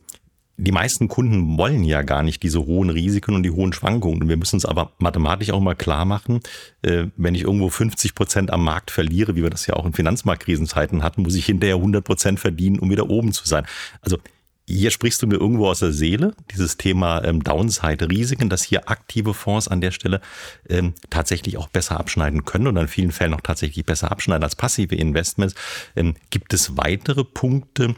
die 0.57 0.71
meisten 0.71 1.07
Kunden 1.07 1.57
wollen 1.57 1.83
ja 1.83 2.03
gar 2.03 2.21
nicht 2.21 2.43
diese 2.43 2.67
hohen 2.67 2.91
Risiken 2.91 3.33
und 3.33 3.41
die 3.41 3.49
hohen 3.49 3.73
Schwankungen. 3.73 4.21
Und 4.21 4.29
wir 4.29 4.37
müssen 4.37 4.57
es 4.57 4.65
aber 4.65 4.91
mathematisch 4.99 5.49
auch 5.49 5.59
mal 5.59 5.75
klar 5.75 6.05
machen, 6.05 6.41
äh, 6.83 7.05
wenn 7.17 7.33
ich 7.33 7.41
irgendwo 7.41 7.69
50 7.69 8.13
Prozent 8.13 8.51
am 8.53 8.63
Markt 8.63 8.91
verliere, 8.91 9.35
wie 9.35 9.41
wir 9.41 9.49
das 9.49 9.65
ja 9.65 9.73
auch 9.73 9.87
in 9.87 9.93
Finanzmarktkrisenzeiten 9.93 11.01
hatten, 11.01 11.23
muss 11.23 11.33
ich 11.33 11.47
hinterher 11.47 11.77
100 11.77 12.05
Prozent 12.05 12.39
verdienen, 12.39 12.77
um 12.77 12.91
wieder 12.91 13.09
oben 13.09 13.33
zu 13.33 13.47
sein. 13.47 13.65
Also 14.01 14.19
hier 14.67 14.91
sprichst 14.91 15.21
du 15.21 15.27
mir 15.27 15.35
irgendwo 15.35 15.67
aus 15.67 15.79
der 15.79 15.93
Seele, 15.93 16.33
dieses 16.51 16.75
Thema 16.75 17.23
ähm, 17.23 17.41
Downside-Risiken, 17.41 18.49
dass 18.49 18.63
hier 18.63 18.89
aktive 18.89 19.33
Fonds 19.33 19.69
an 19.69 19.79
der 19.79 19.91
Stelle 19.91 20.19
ähm, 20.67 20.93
tatsächlich 21.09 21.57
auch 21.57 21.69
besser 21.69 21.97
abschneiden 21.97 22.43
können 22.43 22.67
und 22.67 22.75
in 22.75 22.89
vielen 22.89 23.13
Fällen 23.13 23.33
auch 23.33 23.41
tatsächlich 23.41 23.85
besser 23.85 24.11
abschneiden 24.11 24.43
als 24.43 24.57
passive 24.57 24.93
Investments. 24.93 25.55
Ähm, 25.95 26.15
gibt 26.31 26.53
es 26.53 26.75
weitere 26.75 27.23
Punkte, 27.23 27.95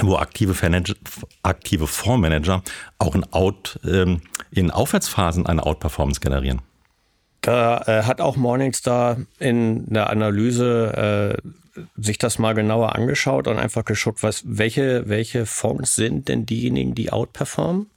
wo 0.00 0.16
aktive, 0.16 0.54
aktive 1.42 1.86
Fondsmanager 1.86 2.62
auch 2.98 3.14
in, 3.14 3.30
Out, 3.32 3.78
ähm, 3.86 4.22
in 4.50 4.70
Aufwärtsphasen 4.70 5.44
eine 5.44 5.66
Outperformance 5.66 6.20
generieren? 6.20 6.62
Da 7.42 7.82
äh, 7.86 8.02
hat 8.04 8.20
auch 8.20 8.36
Morningstar 8.36 9.18
in 9.38 9.86
der 9.92 10.10
Analyse 10.10 11.36
äh, 11.44 11.48
sich 11.96 12.18
das 12.18 12.38
mal 12.38 12.54
genauer 12.54 12.94
angeschaut 12.94 13.48
und 13.48 13.58
einfach 13.58 13.84
geschaut, 13.84 14.22
was, 14.22 14.42
welche, 14.44 15.08
welche 15.08 15.46
Fonds 15.46 15.94
sind 15.94 16.28
denn 16.28 16.46
diejenigen, 16.46 16.94
die 16.94 17.12
outperformen? 17.12 17.90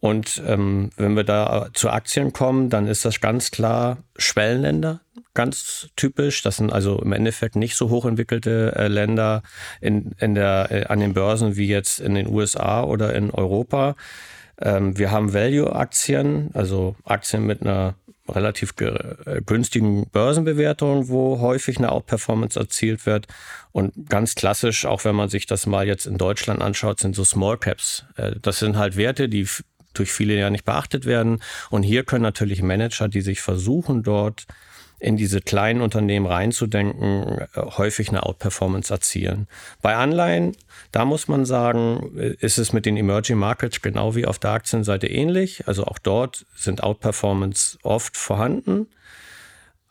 Und 0.00 0.40
ähm, 0.46 0.90
wenn 0.96 1.16
wir 1.16 1.24
da 1.24 1.70
zu 1.72 1.90
Aktien 1.90 2.32
kommen, 2.32 2.70
dann 2.70 2.86
ist 2.86 3.04
das 3.04 3.20
ganz 3.20 3.50
klar 3.50 3.98
Schwellenländer, 4.16 5.00
ganz 5.34 5.88
typisch. 5.96 6.42
Das 6.42 6.58
sind 6.58 6.72
also 6.72 7.00
im 7.00 7.12
Endeffekt 7.12 7.56
nicht 7.56 7.74
so 7.74 7.90
hochentwickelte 7.90 8.76
äh, 8.76 8.86
Länder 8.86 9.42
in, 9.80 10.12
in 10.20 10.36
der, 10.36 10.68
äh, 10.70 10.84
an 10.84 11.00
den 11.00 11.14
Börsen 11.14 11.56
wie 11.56 11.66
jetzt 11.66 11.98
in 11.98 12.14
den 12.14 12.28
USA 12.28 12.84
oder 12.84 13.14
in 13.14 13.32
Europa. 13.32 13.96
Ähm, 14.60 14.96
wir 14.96 15.10
haben 15.10 15.34
Value-Aktien, 15.34 16.50
also 16.54 16.94
Aktien 17.04 17.44
mit 17.44 17.62
einer 17.62 17.96
relativ 18.28 18.74
äh, 18.80 19.40
günstigen 19.44 20.08
Börsenbewertungen, 20.10 21.08
wo 21.08 21.40
häufig 21.40 21.78
eine 21.78 21.92
Outperformance 21.92 22.58
erzielt 22.58 23.06
wird. 23.06 23.26
Und 23.72 24.08
ganz 24.08 24.34
klassisch, 24.34 24.86
auch 24.86 25.04
wenn 25.04 25.16
man 25.16 25.28
sich 25.28 25.46
das 25.46 25.66
mal 25.66 25.86
jetzt 25.86 26.06
in 26.06 26.18
Deutschland 26.18 26.62
anschaut, 26.62 27.00
sind 27.00 27.14
so 27.14 27.24
Small 27.24 27.58
Caps. 27.58 28.04
Äh, 28.16 28.36
das 28.40 28.58
sind 28.58 28.76
halt 28.76 28.96
Werte, 28.96 29.28
die 29.28 29.46
durch 29.94 30.12
viele 30.12 30.34
ja 30.34 30.50
nicht 30.50 30.64
beachtet 30.64 31.06
werden. 31.06 31.42
Und 31.70 31.82
hier 31.82 32.04
können 32.04 32.22
natürlich 32.22 32.62
Manager, 32.62 33.08
die 33.08 33.20
sich 33.20 33.40
versuchen, 33.40 34.02
dort 34.02 34.46
in 35.00 35.16
diese 35.16 35.40
kleinen 35.40 35.80
Unternehmen 35.80 36.26
reinzudenken, 36.26 37.46
häufig 37.54 38.08
eine 38.08 38.24
Outperformance 38.24 38.92
erzielen. 38.92 39.46
Bei 39.80 39.94
Anleihen, 39.94 40.56
da 40.90 41.04
muss 41.04 41.28
man 41.28 41.44
sagen, 41.44 42.16
ist 42.16 42.58
es 42.58 42.72
mit 42.72 42.84
den 42.84 42.96
Emerging 42.96 43.38
Markets 43.38 43.80
genau 43.80 44.16
wie 44.16 44.26
auf 44.26 44.38
der 44.38 44.50
Aktienseite 44.50 45.06
ähnlich. 45.06 45.68
Also 45.68 45.84
auch 45.84 45.98
dort 45.98 46.46
sind 46.56 46.82
Outperformance 46.82 47.78
oft 47.82 48.16
vorhanden. 48.16 48.88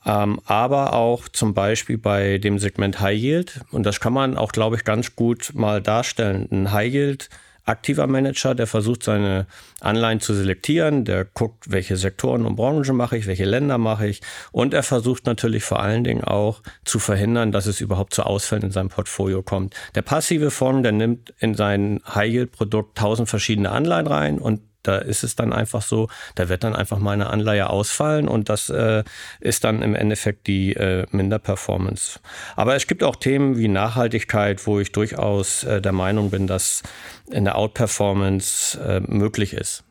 Ähm, 0.06 0.40
aber 0.46 0.94
auch 0.94 1.28
zum 1.28 1.54
Beispiel 1.54 1.98
bei 1.98 2.38
dem 2.38 2.60
Segment 2.60 3.02
High 3.02 3.18
Yield. 3.18 3.62
Und 3.72 3.86
das 3.86 4.00
kann 4.00 4.14
man 4.14 4.38
auch, 4.38 4.52
glaube 4.52 4.78
ich, 4.78 4.86
ganz 4.86 5.16
gut 5.16 5.52
mal 5.54 5.82
darstellen. 5.82 6.48
Ein 6.52 6.72
High 6.72 6.94
Yield 6.94 7.30
aktiver 7.67 8.07
Manager, 8.07 8.55
der 8.55 8.67
versucht, 8.67 9.03
seine 9.03 9.45
Anleihen 9.81 10.19
zu 10.19 10.33
selektieren, 10.33 11.05
der 11.05 11.25
guckt, 11.25 11.71
welche 11.71 11.97
Sektoren 11.97 12.45
und 12.45 12.55
Branchen 12.55 12.95
mache 12.95 13.17
ich, 13.17 13.27
welche 13.27 13.45
Länder 13.45 13.77
mache 13.77 14.07
ich 14.07 14.21
und 14.51 14.74
er 14.74 14.83
versucht 14.83 15.25
natürlich 15.25 15.63
vor 15.63 15.81
allen 15.81 16.03
Dingen 16.03 16.24
auch 16.24 16.62
zu 16.86 17.00
verhindern, 17.00 17.51
dass 17.51 17.65
es 17.65 17.81
überhaupt 17.81 18.13
zu 18.13 18.24
Ausfällen 18.24 18.63
in 18.63 18.71
seinem 18.71 18.89
Portfolio 18.89 19.43
kommt. 19.43 19.75
Der 19.95 20.01
passive 20.01 20.51
Fonds, 20.51 20.83
der 20.83 20.91
nimmt 20.91 21.33
in 21.39 21.55
sein 21.55 22.01
High-Yield-Produkt 22.07 22.97
tausend 22.97 23.29
verschiedene 23.29 23.71
Anleihen 23.71 24.07
rein 24.07 24.39
und 24.39 24.62
da 24.88 24.98
ist 24.98 25.24
es 25.24 25.36
dann 25.36 25.53
einfach 25.53 25.82
so, 25.82 26.08
da 26.36 26.50
wird 26.50 26.63
dann 26.63 26.75
einfach 26.75 27.00
mal 27.00 27.12
eine 27.12 27.29
Anleihe 27.29 27.70
ausfallen 27.70 28.27
und 28.27 28.50
das 28.50 28.70
äh, 28.70 29.03
ist 29.39 29.63
dann 29.63 29.82
im 29.82 29.96
Endeffekt 29.96 30.48
die 30.48 30.74
äh, 30.74 31.06
Minderperformance. 31.12 32.20
Aber 32.56 32.75
es 32.75 32.88
gibt 32.88 33.03
auch 33.03 33.15
Themen 33.15 33.58
wie 33.58 33.67
Nachhaltigkeit, 33.67 34.65
wo 34.65 34.79
ich 34.79 34.91
durchaus 34.91 35.63
äh, 35.63 35.82
der 35.82 35.91
Meinung 35.91 36.32
bin, 36.32 36.48
dass 36.48 36.84
eine 37.32 37.56
Outperformance 37.56 38.79
äh, 38.79 39.01
möglich 39.01 39.53
ist. 39.53 39.84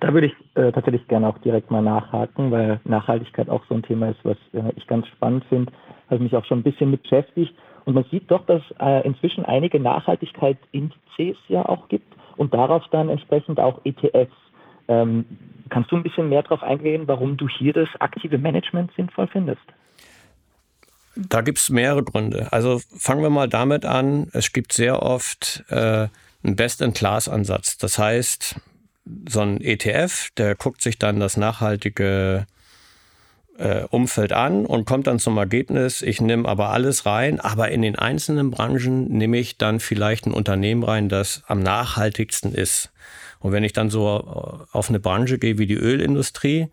Da 0.00 0.14
würde 0.14 0.28
ich 0.28 0.34
äh, 0.54 0.72
tatsächlich 0.72 1.06
gerne 1.08 1.28
auch 1.28 1.38
direkt 1.38 1.70
mal 1.70 1.82
nachhaken, 1.82 2.50
weil 2.50 2.80
Nachhaltigkeit 2.84 3.50
auch 3.50 3.62
so 3.68 3.74
ein 3.74 3.82
Thema 3.82 4.10
ist, 4.10 4.20
was 4.24 4.38
äh, 4.52 4.72
ich 4.76 4.86
ganz 4.86 5.06
spannend 5.08 5.44
finde. 5.48 5.72
habe 6.08 6.22
mich 6.22 6.34
auch 6.34 6.44
schon 6.46 6.60
ein 6.60 6.62
bisschen 6.62 6.90
mit 6.90 7.02
beschäftigt. 7.02 7.54
Und 7.84 7.94
man 7.94 8.04
sieht 8.10 8.30
doch, 8.30 8.44
dass 8.46 8.62
äh, 8.78 9.06
inzwischen 9.06 9.44
einige 9.44 9.78
Nachhaltigkeitsindizes 9.78 11.36
ja 11.48 11.66
auch 11.66 11.88
gibt 11.88 12.14
und 12.40 12.54
darauf 12.54 12.82
dann 12.90 13.10
entsprechend 13.10 13.60
auch 13.60 13.82
ETFs. 13.84 14.32
Ähm, 14.88 15.26
kannst 15.68 15.92
du 15.92 15.96
ein 15.96 16.02
bisschen 16.02 16.30
mehr 16.30 16.42
darauf 16.42 16.62
eingehen, 16.62 17.06
warum 17.06 17.36
du 17.36 17.46
hier 17.46 17.74
das 17.74 17.88
aktive 17.98 18.38
Management 18.38 18.90
sinnvoll 18.96 19.26
findest? 19.26 19.60
Da 21.14 21.42
gibt 21.42 21.58
es 21.58 21.68
mehrere 21.68 22.02
Gründe. 22.02 22.50
Also 22.50 22.80
fangen 22.96 23.22
wir 23.22 23.28
mal 23.28 23.46
damit 23.46 23.84
an. 23.84 24.28
Es 24.32 24.54
gibt 24.54 24.72
sehr 24.72 25.02
oft 25.02 25.64
äh, 25.68 26.08
einen 26.42 26.56
Best-in-Class-Ansatz. 26.56 27.76
Das 27.76 27.98
heißt, 27.98 28.58
so 29.28 29.40
ein 29.40 29.60
ETF, 29.60 30.30
der 30.38 30.54
guckt 30.54 30.80
sich 30.80 30.98
dann 30.98 31.20
das 31.20 31.36
nachhaltige 31.36 32.46
äh, 33.60 33.84
Umfeld 33.90 34.32
an 34.32 34.66
und 34.66 34.86
kommt 34.86 35.06
dann 35.06 35.18
zum 35.18 35.36
Ergebnis, 35.36 36.02
ich 36.02 36.20
nehme 36.20 36.48
aber 36.48 36.70
alles 36.70 37.06
rein, 37.06 37.40
aber 37.40 37.70
in 37.70 37.82
den 37.82 37.96
einzelnen 37.96 38.50
Branchen 38.50 39.08
nehme 39.08 39.38
ich 39.38 39.58
dann 39.58 39.80
vielleicht 39.80 40.26
ein 40.26 40.32
Unternehmen 40.32 40.82
rein, 40.82 41.08
das 41.08 41.42
am 41.46 41.60
nachhaltigsten 41.60 42.54
ist. 42.54 42.90
Und 43.38 43.52
wenn 43.52 43.64
ich 43.64 43.72
dann 43.72 43.90
so 43.90 44.06
auf 44.72 44.88
eine 44.88 45.00
Branche 45.00 45.38
gehe 45.38 45.58
wie 45.58 45.66
die 45.66 45.74
Ölindustrie, 45.74 46.68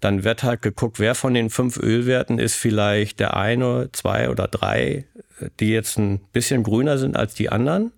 dann 0.00 0.24
wird 0.24 0.42
halt 0.42 0.62
geguckt, 0.62 1.00
wer 1.00 1.14
von 1.14 1.34
den 1.34 1.50
fünf 1.50 1.78
Ölwerten 1.78 2.38
ist 2.38 2.54
vielleicht 2.54 3.18
der 3.18 3.36
eine, 3.36 3.88
zwei 3.92 4.28
oder 4.28 4.46
drei, 4.46 5.06
die 5.58 5.70
jetzt 5.70 5.98
ein 5.98 6.20
bisschen 6.32 6.62
grüner 6.62 6.98
sind 6.98 7.16
als 7.16 7.34
die 7.34 7.48
anderen. 7.50 7.92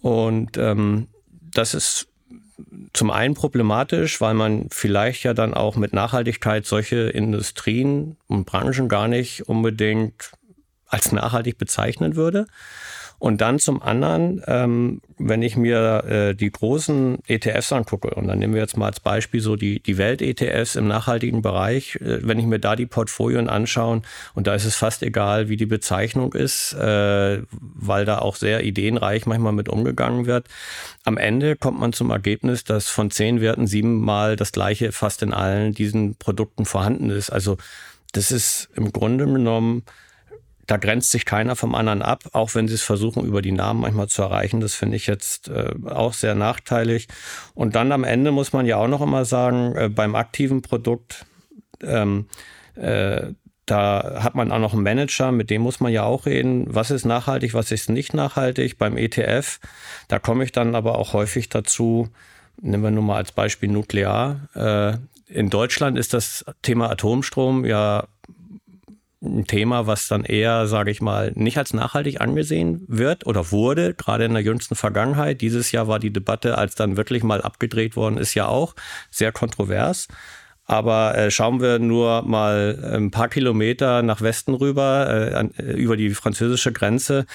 Und 0.00 0.56
ähm, 0.56 1.08
das 1.54 1.74
ist 1.74 2.08
zum 2.92 3.10
einen 3.10 3.34
problematisch, 3.34 4.20
weil 4.20 4.34
man 4.34 4.66
vielleicht 4.70 5.24
ja 5.24 5.34
dann 5.34 5.54
auch 5.54 5.76
mit 5.76 5.92
Nachhaltigkeit 5.92 6.66
solche 6.66 7.08
Industrien 7.10 8.16
und 8.26 8.44
Branchen 8.44 8.88
gar 8.88 9.08
nicht 9.08 9.48
unbedingt 9.48 10.32
als 10.86 11.12
nachhaltig 11.12 11.58
bezeichnen 11.58 12.16
würde. 12.16 12.46
Und 13.22 13.40
dann 13.40 13.60
zum 13.60 13.80
anderen, 13.80 14.42
ähm, 14.48 15.00
wenn 15.16 15.42
ich 15.42 15.56
mir 15.56 16.02
äh, 16.08 16.34
die 16.34 16.50
großen 16.50 17.20
ETFs 17.28 17.70
angucke, 17.70 18.10
und 18.16 18.26
dann 18.26 18.40
nehmen 18.40 18.52
wir 18.52 18.62
jetzt 18.62 18.76
mal 18.76 18.86
als 18.86 18.98
Beispiel 18.98 19.40
so 19.40 19.54
die, 19.54 19.78
die 19.80 19.96
Welt-ETFs 19.96 20.74
im 20.74 20.88
nachhaltigen 20.88 21.40
Bereich, 21.40 21.94
äh, 22.00 22.18
wenn 22.26 22.40
ich 22.40 22.46
mir 22.46 22.58
da 22.58 22.74
die 22.74 22.86
Portfolien 22.86 23.48
anschaue, 23.48 24.02
und 24.34 24.48
da 24.48 24.56
ist 24.56 24.64
es 24.64 24.74
fast 24.74 25.04
egal, 25.04 25.48
wie 25.48 25.56
die 25.56 25.66
Bezeichnung 25.66 26.32
ist, 26.32 26.72
äh, 26.72 27.42
weil 27.52 28.04
da 28.06 28.18
auch 28.18 28.34
sehr 28.34 28.64
ideenreich 28.64 29.24
manchmal 29.24 29.52
mit 29.52 29.68
umgegangen 29.68 30.26
wird. 30.26 30.48
Am 31.04 31.16
Ende 31.16 31.54
kommt 31.54 31.78
man 31.78 31.92
zum 31.92 32.10
Ergebnis, 32.10 32.64
dass 32.64 32.88
von 32.88 33.12
zehn 33.12 33.40
Werten 33.40 33.68
siebenmal 33.68 34.34
das 34.34 34.50
gleiche 34.50 34.90
fast 34.90 35.22
in 35.22 35.32
allen 35.32 35.74
diesen 35.74 36.16
Produkten 36.16 36.64
vorhanden 36.64 37.08
ist. 37.10 37.30
Also 37.30 37.56
das 38.10 38.32
ist 38.32 38.68
im 38.74 38.90
Grunde 38.90 39.26
genommen 39.26 39.84
da 40.72 40.78
grenzt 40.78 41.10
sich 41.10 41.26
keiner 41.26 41.54
vom 41.54 41.74
anderen 41.74 42.00
ab, 42.00 42.24
auch 42.32 42.54
wenn 42.54 42.66
sie 42.66 42.76
es 42.76 42.82
versuchen, 42.82 43.26
über 43.26 43.42
die 43.42 43.52
Namen 43.52 43.82
manchmal 43.82 44.08
zu 44.08 44.22
erreichen. 44.22 44.60
Das 44.60 44.74
finde 44.74 44.96
ich 44.96 45.06
jetzt 45.06 45.48
äh, 45.48 45.74
auch 45.84 46.14
sehr 46.14 46.34
nachteilig. 46.34 47.08
Und 47.52 47.74
dann 47.74 47.92
am 47.92 48.04
Ende 48.04 48.32
muss 48.32 48.54
man 48.54 48.64
ja 48.64 48.78
auch 48.78 48.88
noch 48.88 49.02
immer 49.02 49.26
sagen, 49.26 49.76
äh, 49.76 49.90
beim 49.90 50.14
aktiven 50.14 50.62
Produkt, 50.62 51.26
ähm, 51.82 52.26
äh, 52.74 53.32
da 53.66 54.22
hat 54.22 54.34
man 54.34 54.50
auch 54.50 54.60
noch 54.60 54.72
einen 54.72 54.82
Manager, 54.82 55.30
mit 55.30 55.50
dem 55.50 55.60
muss 55.60 55.80
man 55.80 55.92
ja 55.92 56.04
auch 56.04 56.24
reden, 56.24 56.64
was 56.74 56.90
ist 56.90 57.04
nachhaltig, 57.04 57.52
was 57.52 57.70
ist 57.70 57.90
nicht 57.90 58.14
nachhaltig. 58.14 58.78
Beim 58.78 58.96
ETF, 58.96 59.60
da 60.08 60.18
komme 60.18 60.42
ich 60.42 60.52
dann 60.52 60.74
aber 60.74 60.96
auch 60.96 61.12
häufig 61.12 61.50
dazu, 61.50 62.08
nehmen 62.62 62.82
wir 62.82 62.90
nur 62.90 63.04
mal 63.04 63.16
als 63.16 63.32
Beispiel 63.32 63.68
Nuklear. 63.68 64.48
Äh, 64.54 64.96
in 65.30 65.50
Deutschland 65.50 65.98
ist 65.98 66.14
das 66.14 66.46
Thema 66.62 66.88
Atomstrom 66.88 67.66
ja 67.66 68.04
ein 69.22 69.46
Thema, 69.46 69.86
was 69.86 70.08
dann 70.08 70.24
eher, 70.24 70.66
sage 70.66 70.90
ich 70.90 71.00
mal, 71.00 71.32
nicht 71.34 71.58
als 71.58 71.72
nachhaltig 71.72 72.20
angesehen 72.20 72.84
wird 72.88 73.26
oder 73.26 73.52
wurde, 73.52 73.94
gerade 73.94 74.24
in 74.24 74.34
der 74.34 74.42
jüngsten 74.42 74.74
Vergangenheit. 74.74 75.40
Dieses 75.40 75.72
Jahr 75.72 75.88
war 75.88 75.98
die 75.98 76.12
Debatte, 76.12 76.58
als 76.58 76.74
dann 76.74 76.96
wirklich 76.96 77.22
mal 77.22 77.40
abgedreht 77.40 77.96
worden 77.96 78.18
ist, 78.18 78.34
ja 78.34 78.46
auch 78.46 78.74
sehr 79.10 79.32
kontrovers. 79.32 80.08
Aber 80.64 81.16
äh, 81.16 81.30
schauen 81.30 81.60
wir 81.60 81.78
nur 81.78 82.22
mal 82.22 82.78
ein 82.94 83.10
paar 83.10 83.28
Kilometer 83.28 84.02
nach 84.02 84.20
Westen 84.22 84.54
rüber, 84.54 85.30
äh, 85.30 85.34
an, 85.34 85.50
äh, 85.56 85.72
über 85.72 85.96
die 85.96 86.10
französische 86.10 86.72
Grenze. 86.72 87.26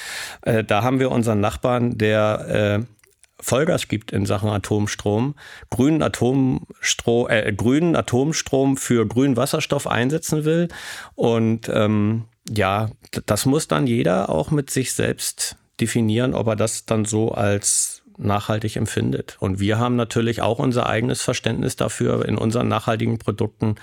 Äh, 0.42 0.64
da 0.64 0.82
haben 0.82 1.00
wir 1.00 1.12
unseren 1.12 1.40
Nachbarn, 1.40 1.98
der 1.98 2.80
äh, 2.80 2.97
Vollgas 3.40 3.88
gibt 3.88 4.12
in 4.12 4.26
Sachen 4.26 4.50
Atomstrom, 4.50 5.36
grünen 5.70 6.02
Atomstrom, 6.02 7.30
äh, 7.30 7.54
grünen 7.54 7.96
Atomstrom 7.96 8.78
für 8.78 9.06
grünen 9.06 9.38
Wasserstoff 9.38 9.88
einsetzen 9.88 10.44
will. 10.44 10.70
Und 11.16 11.70
ähm, 11.70 12.26
ja, 12.50 12.90
das 13.26 13.46
muss 13.46 13.68
dann 13.68 13.88
jeder 13.88 14.30
auch 14.30 14.52
mit 14.52 14.70
sich 14.70 14.94
selbst 14.94 15.58
definieren, 15.80 16.34
ob 16.34 16.48
er 16.48 16.56
das 16.56 16.86
dann 16.86 17.06
so 17.06 17.32
als 17.32 18.02
nachhaltig 18.18 18.76
empfindet. 18.76 19.38
Und 19.40 19.60
wir 19.60 19.78
haben 19.78 19.96
natürlich 19.96 20.42
auch 20.42 20.60
unser 20.60 20.88
eigenes 20.88 21.22
Verständnis 21.22 21.76
dafür 21.76 22.26
in 22.26 22.38
unseren 22.38 22.68
nachhaltigen 22.68 23.20
Produkten, 23.20 23.76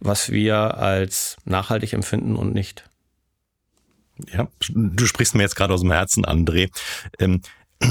was 0.00 0.30
wir 0.30 0.78
als 0.78 1.36
nachhaltig 1.44 1.92
empfinden 1.92 2.36
und 2.36 2.54
nicht. 2.54 2.84
Ja, 4.32 4.48
du 4.68 5.06
sprichst 5.06 5.34
mir 5.34 5.42
jetzt 5.42 5.56
gerade 5.56 5.74
aus 5.74 5.80
dem 5.80 5.92
Herzen, 5.92 6.24
André. 6.24 6.70
Ähm, 7.18 7.42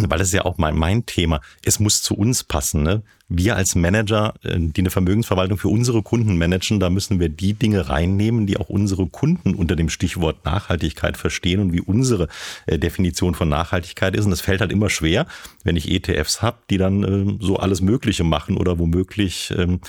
weil 0.10 0.20
das 0.20 0.30
ist 0.30 0.34
ja 0.34 0.46
auch 0.46 0.58
mein, 0.58 0.76
mein 0.76 1.06
Thema. 1.06 1.42
Es 1.64 1.80
muss 1.80 2.02
zu 2.02 2.16
uns 2.16 2.44
passen. 2.44 2.84
Ne? 2.84 3.04
Wir 3.34 3.56
als 3.56 3.76
Manager, 3.76 4.34
äh, 4.44 4.58
die 4.60 4.82
eine 4.82 4.90
Vermögensverwaltung 4.90 5.58
für 5.58 5.70
unsere 5.70 6.04
Kunden 6.04 6.38
managen, 6.38 6.80
da 6.80 6.90
müssen 6.90 7.20
wir 7.20 7.30
die 7.30 7.54
Dinge 7.54 7.90
reinnehmen, 7.90 8.46
die 8.46 8.58
auch 8.58 8.70
unsere 8.70 9.08
Kunden 9.08 9.56
unter 9.56 9.76
dem 9.76 9.90
Stichwort 9.90 10.44
Nachhaltigkeit 10.46 11.18
verstehen 11.18 11.62
und 11.62 11.74
wie 11.74 11.82
unsere 11.82 12.28
äh, 12.66 12.78
Definition 12.78 13.34
von 13.34 13.50
Nachhaltigkeit 13.50 14.16
ist. 14.16 14.26
Und 14.26 14.32
das 14.32 14.42
fällt 14.42 14.62
halt 14.62 14.72
immer 14.72 14.90
schwer, 14.90 15.26
wenn 15.64 15.76
ich 15.76 15.90
ETFs 15.90 16.42
habe, 16.42 16.58
die 16.70 16.78
dann 16.78 17.04
ähm, 17.04 17.38
so 17.42 17.58
alles 17.58 17.82
Mögliche 17.82 18.24
machen 18.24 18.58
oder 18.58 18.80
womöglich 18.80 19.54
ähm, 19.58 19.80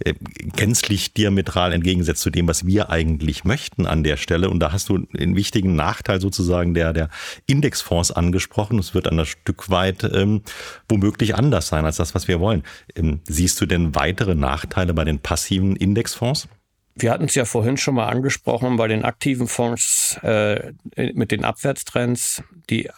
äh, 0.00 0.14
gänzlich 0.56 1.14
diametral 1.14 1.72
entgegensetzt 1.72 2.22
zu 2.22 2.30
dem, 2.30 2.48
was 2.48 2.66
wir 2.66 2.90
eigentlich 2.90 3.44
möchten 3.44 3.86
an 3.86 4.02
der 4.02 4.16
Stelle. 4.16 4.50
Und 4.50 4.60
da 4.60 4.72
hast 4.72 4.88
du 4.88 5.06
einen 5.16 5.36
wichtigen 5.36 5.76
Nachteil 5.76 6.20
sozusagen 6.20 6.74
der, 6.74 6.92
der 6.92 7.10
Indexfonds 7.46 8.10
angesprochen. 8.10 8.78
Es 8.78 8.94
wird 8.94 9.06
ein 9.08 9.24
Stück 9.24 9.70
weit 9.70 10.04
ähm, 10.04 10.42
womöglich 10.88 11.36
anders 11.36 11.68
sein 11.68 11.84
als 11.84 11.96
das, 11.96 12.14
was 12.14 12.26
wir 12.26 12.40
wollen. 12.40 12.62
Ähm, 12.94 13.20
siehst 13.24 13.60
du 13.60 13.66
denn 13.66 13.94
weitere 13.94 14.34
Nachteile 14.34 14.94
bei 14.94 15.04
den 15.04 15.20
passiven 15.20 15.76
Indexfonds? 15.76 16.48
Wir 16.94 17.12
hatten 17.12 17.26
es 17.26 17.34
ja 17.34 17.44
vorhin 17.44 17.76
schon 17.76 17.94
mal 17.94 18.08
angesprochen 18.08 18.76
bei 18.76 18.88
den 18.88 19.04
aktiven 19.04 19.46
Fonds 19.46 20.18
äh, 20.22 20.72
mit 20.96 21.30
den 21.30 21.44
Abwärtstrends. 21.44 22.42
Die 22.70 22.90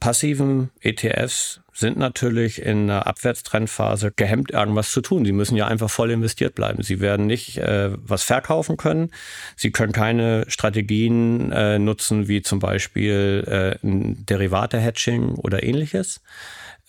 passiven 0.00 0.70
ETFs 0.80 1.60
sind 1.72 1.96
natürlich 1.96 2.60
in 2.60 2.90
einer 2.90 3.06
Abwärtstrendphase 3.06 4.12
gehemmt, 4.16 4.50
irgendwas 4.50 4.90
zu 4.90 5.00
tun. 5.00 5.24
Sie 5.24 5.32
müssen 5.32 5.56
ja 5.56 5.68
einfach 5.68 5.88
voll 5.88 6.10
investiert 6.10 6.56
bleiben. 6.56 6.82
Sie 6.82 6.98
werden 6.98 7.26
nicht 7.26 7.58
äh, 7.58 7.90
was 7.96 8.24
verkaufen 8.24 8.76
können. 8.76 9.10
Sie 9.54 9.70
können 9.70 9.92
keine 9.92 10.44
Strategien 10.48 11.52
äh, 11.52 11.78
nutzen, 11.78 12.26
wie 12.26 12.42
zum 12.42 12.58
Beispiel 12.58 13.78
äh, 13.82 13.86
ein 13.86 14.26
Derivate-Hedging 14.26 15.34
oder 15.34 15.62
ähnliches. 15.62 16.20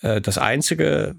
Äh, 0.02 0.20
das 0.20 0.38
Einzige, 0.38 1.14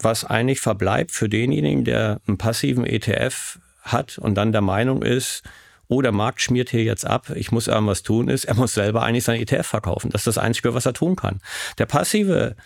was 0.00 0.24
eigentlich 0.24 0.60
verbleibt 0.60 1.10
für 1.10 1.28
denjenigen, 1.28 1.84
der 1.84 2.20
einen 2.26 2.38
passiven 2.38 2.84
ETF 2.84 3.58
hat 3.82 4.18
und 4.18 4.34
dann 4.34 4.52
der 4.52 4.60
Meinung 4.60 5.02
ist, 5.02 5.42
oh, 5.88 6.02
der 6.02 6.12
Markt 6.12 6.40
schmiert 6.42 6.70
hier 6.70 6.84
jetzt 6.84 7.06
ab, 7.06 7.30
ich 7.34 7.50
muss 7.50 7.66
irgendwas 7.66 8.02
tun, 8.02 8.28
ist, 8.28 8.44
er 8.44 8.54
muss 8.54 8.74
selber 8.74 9.02
eigentlich 9.02 9.24
sein 9.24 9.40
ETF 9.40 9.66
verkaufen. 9.66 10.10
Das 10.10 10.20
ist 10.20 10.26
das 10.26 10.38
Einzige, 10.38 10.74
was 10.74 10.86
er 10.86 10.92
tun 10.92 11.16
kann. 11.16 11.40
Der 11.78 11.86
passive 11.86 12.56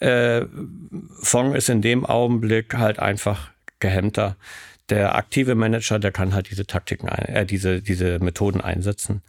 äh, 0.00 0.44
Fonds 1.22 1.56
ist 1.56 1.68
in 1.68 1.82
dem 1.82 2.04
Augenblick 2.04 2.74
halt 2.74 2.98
einfach 2.98 3.50
gehemmter. 3.78 4.36
Der 4.90 5.14
aktive 5.14 5.54
Manager, 5.54 5.98
der 5.98 6.12
kann 6.12 6.34
halt 6.34 6.50
diese 6.50 6.66
Taktiken, 6.66 7.08
äh, 7.08 7.46
diese, 7.46 7.80
diese 7.80 8.18
Methoden 8.18 8.60
einsetzen. 8.60 9.22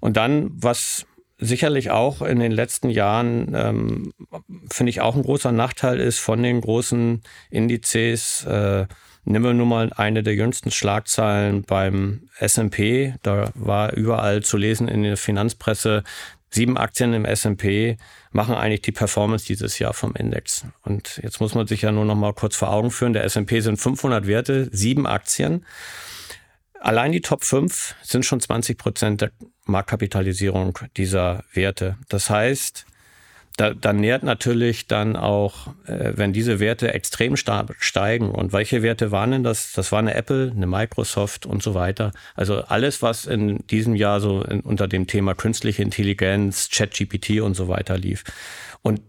Und 0.00 0.16
dann, 0.16 0.50
was 0.54 1.06
sicherlich 1.38 1.90
auch 1.90 2.20
in 2.22 2.40
den 2.40 2.52
letzten 2.52 2.90
Jahren, 2.90 3.54
ähm, 3.54 4.12
finde 4.70 4.90
ich, 4.90 5.00
auch 5.00 5.14
ein 5.16 5.22
großer 5.22 5.52
Nachteil 5.52 6.00
ist 6.00 6.18
von 6.18 6.42
den 6.42 6.60
großen 6.60 7.22
Indizes. 7.50 8.44
Äh, 8.44 8.86
nehmen 9.24 9.44
wir 9.44 9.54
nur 9.54 9.66
mal 9.66 9.92
eine 9.94 10.22
der 10.22 10.34
jüngsten 10.34 10.70
Schlagzeilen 10.70 11.62
beim 11.62 12.28
S&P. 12.38 13.14
Da 13.22 13.50
war 13.54 13.92
überall 13.92 14.42
zu 14.42 14.56
lesen 14.56 14.88
in 14.88 15.02
der 15.02 15.16
Finanzpresse, 15.16 16.02
sieben 16.50 16.76
Aktien 16.76 17.12
im 17.12 17.24
S&P 17.24 17.96
machen 18.30 18.54
eigentlich 18.54 18.82
die 18.82 18.92
Performance 18.92 19.46
dieses 19.46 19.78
Jahr 19.78 19.94
vom 19.94 20.14
Index. 20.14 20.64
Und 20.82 21.20
jetzt 21.22 21.40
muss 21.40 21.54
man 21.54 21.66
sich 21.66 21.82
ja 21.82 21.92
nur 21.92 22.04
noch 22.04 22.14
mal 22.14 22.32
kurz 22.32 22.56
vor 22.56 22.70
Augen 22.70 22.90
führen. 22.90 23.12
Der 23.12 23.24
S&P 23.24 23.60
sind 23.60 23.78
500 23.78 24.26
Werte, 24.26 24.68
sieben 24.72 25.06
Aktien. 25.06 25.64
Allein 26.80 27.12
die 27.12 27.20
Top 27.20 27.44
5 27.44 27.96
sind 28.02 28.24
schon 28.24 28.40
20 28.40 28.78
Prozent 28.78 29.20
der 29.20 29.30
Marktkapitalisierung 29.64 30.78
dieser 30.96 31.44
Werte. 31.52 31.96
Das 32.08 32.30
heißt, 32.30 32.86
da, 33.58 33.74
da 33.74 33.92
nährt 33.92 34.22
natürlich 34.22 34.86
dann 34.86 35.16
auch, 35.16 35.66
äh, 35.86 36.12
wenn 36.14 36.32
diese 36.32 36.60
Werte 36.60 36.94
extrem 36.94 37.36
stark 37.36 37.74
steigen. 37.80 38.30
Und 38.30 38.52
welche 38.52 38.82
Werte 38.82 39.10
waren 39.10 39.32
denn 39.32 39.42
das? 39.42 39.72
Das 39.72 39.90
war 39.90 39.98
eine 39.98 40.14
Apple, 40.14 40.52
eine 40.54 40.68
Microsoft 40.68 41.44
und 41.44 41.60
so 41.60 41.74
weiter. 41.74 42.12
Also 42.36 42.62
alles, 42.62 43.02
was 43.02 43.26
in 43.26 43.66
diesem 43.66 43.96
Jahr 43.96 44.20
so 44.20 44.42
in, 44.42 44.60
unter 44.60 44.86
dem 44.86 45.08
Thema 45.08 45.34
künstliche 45.34 45.82
Intelligenz, 45.82 46.68
ChatGPT 46.70 47.40
und 47.40 47.54
so 47.54 47.66
weiter 47.66 47.98
lief. 47.98 48.22
Und 48.82 49.00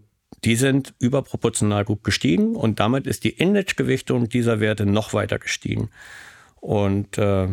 die 0.42 0.56
sind 0.56 0.94
überproportional 0.98 1.84
gut 1.84 2.02
gestiegen 2.02 2.56
und 2.56 2.80
damit 2.80 3.06
ist 3.06 3.22
die 3.22 3.30
Indexgewichtung 3.30 4.28
dieser 4.28 4.58
Werte 4.58 4.84
noch 4.84 5.12
weiter 5.12 5.38
gestiegen. 5.38 5.90
Und 6.60 7.18
äh, 7.18 7.48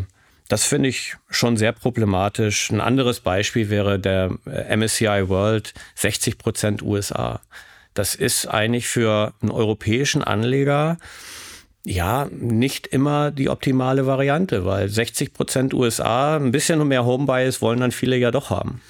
das 0.48 0.66
finde 0.66 0.90
ich 0.90 1.16
schon 1.30 1.58
sehr 1.58 1.72
problematisch. 1.72 2.70
Ein 2.70 2.82
anderes 2.82 3.20
Beispiel 3.20 3.70
wäre 3.70 4.00
der 4.00 4.32
äh, 4.46 4.76
MSCI 4.76 5.28
World 5.28 5.74
60 5.96 6.38
Prozent 6.38 6.82
USA. 6.82 7.42
Das 7.94 8.16
ist 8.16 8.46
eigentlich 8.46 8.88
für 8.88 9.34
einen 9.42 9.52
europäischen 9.52 10.24
Anleger 10.24 10.98
ja 11.84 12.28
nicht 12.32 12.88
immer 12.88 13.32
die 13.32 13.50
optimale 13.50 14.06
Variante, 14.06 14.66
weil 14.66 14.90
60 14.90 15.34
Prozent 15.34 15.74
USA, 15.74 16.36
ein 16.36 16.52
bisschen 16.52 16.86
mehr 16.88 17.06
Homebias 17.06 17.62
wollen 17.62 17.80
dann 17.80 17.92
viele 17.92 18.18
ja 18.18 18.32
doch 18.32 18.50
haben. 18.50 18.82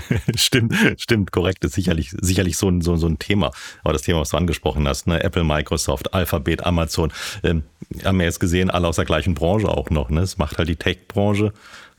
stimmt, 0.36 0.74
stimmt, 0.96 1.32
korrekt. 1.32 1.64
Ist 1.64 1.74
sicherlich, 1.74 2.14
sicherlich 2.20 2.56
so 2.56 2.68
ein, 2.68 2.80
so, 2.80 2.96
so 2.96 3.06
ein 3.06 3.18
Thema. 3.18 3.50
Aber 3.82 3.92
das 3.92 4.02
Thema, 4.02 4.20
was 4.20 4.30
du 4.30 4.36
angesprochen 4.36 4.86
hast, 4.88 5.06
ne? 5.06 5.22
Apple, 5.22 5.44
Microsoft, 5.44 6.14
Alphabet, 6.14 6.64
Amazon, 6.64 7.12
ähm, 7.42 7.62
haben 8.04 8.18
wir 8.18 8.26
jetzt 8.26 8.40
gesehen, 8.40 8.70
alle 8.70 8.88
aus 8.88 8.96
der 8.96 9.04
gleichen 9.04 9.34
Branche 9.34 9.68
auch 9.68 9.90
noch. 9.90 10.10
Ne? 10.10 10.20
Es 10.20 10.38
macht 10.38 10.58
halt 10.58 10.68
die 10.68 10.76
Tech-Branche 10.76 11.52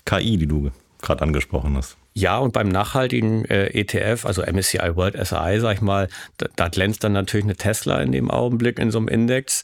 KI, 0.05 0.37
die 0.37 0.47
du 0.47 0.71
gerade 1.01 1.21
angesprochen 1.21 1.75
hast. 1.77 1.97
Ja, 2.13 2.37
und 2.37 2.51
beim 2.51 2.67
nachhaltigen 2.67 3.45
äh, 3.45 3.67
ETF, 3.67 4.25
also 4.25 4.41
MSCI 4.41 4.95
World 4.95 5.15
SI, 5.15 5.59
sag 5.59 5.75
ich 5.75 5.81
mal, 5.81 6.09
da, 6.37 6.47
da 6.55 6.67
glänzt 6.67 7.03
dann 7.03 7.13
natürlich 7.13 7.45
eine 7.45 7.55
Tesla 7.55 8.01
in 8.01 8.11
dem 8.11 8.29
Augenblick 8.29 8.79
in 8.79 8.91
so 8.91 8.97
einem 8.97 9.07
Index. 9.07 9.63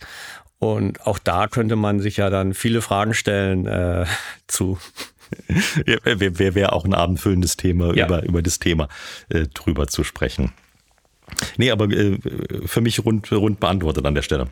Und 0.57 1.05
auch 1.05 1.19
da 1.19 1.47
könnte 1.47 1.75
man 1.75 1.99
sich 1.99 2.17
ja 2.17 2.29
dann 2.29 2.53
viele 2.53 2.81
Fragen 2.81 3.13
stellen 3.13 3.67
äh, 3.67 4.05
zu 4.47 4.79
Wäre 5.85 6.55
wär 6.55 6.73
auch 6.73 6.85
ein 6.85 6.93
abendfüllendes 6.93 7.57
Thema, 7.57 7.95
ja. 7.95 8.05
über, 8.05 8.23
über 8.23 8.41
das 8.41 8.59
Thema 8.59 8.87
äh, 9.29 9.45
drüber 9.53 9.87
zu 9.87 10.03
sprechen. 10.03 10.51
Nee, 11.57 11.71
aber 11.71 11.85
äh, 11.85 12.17
für 12.65 12.81
mich 12.81 13.03
rund, 13.03 13.31
rund 13.31 13.59
beantwortet 13.59 14.05
an 14.05 14.15
der 14.15 14.21
Stelle. 14.21 14.47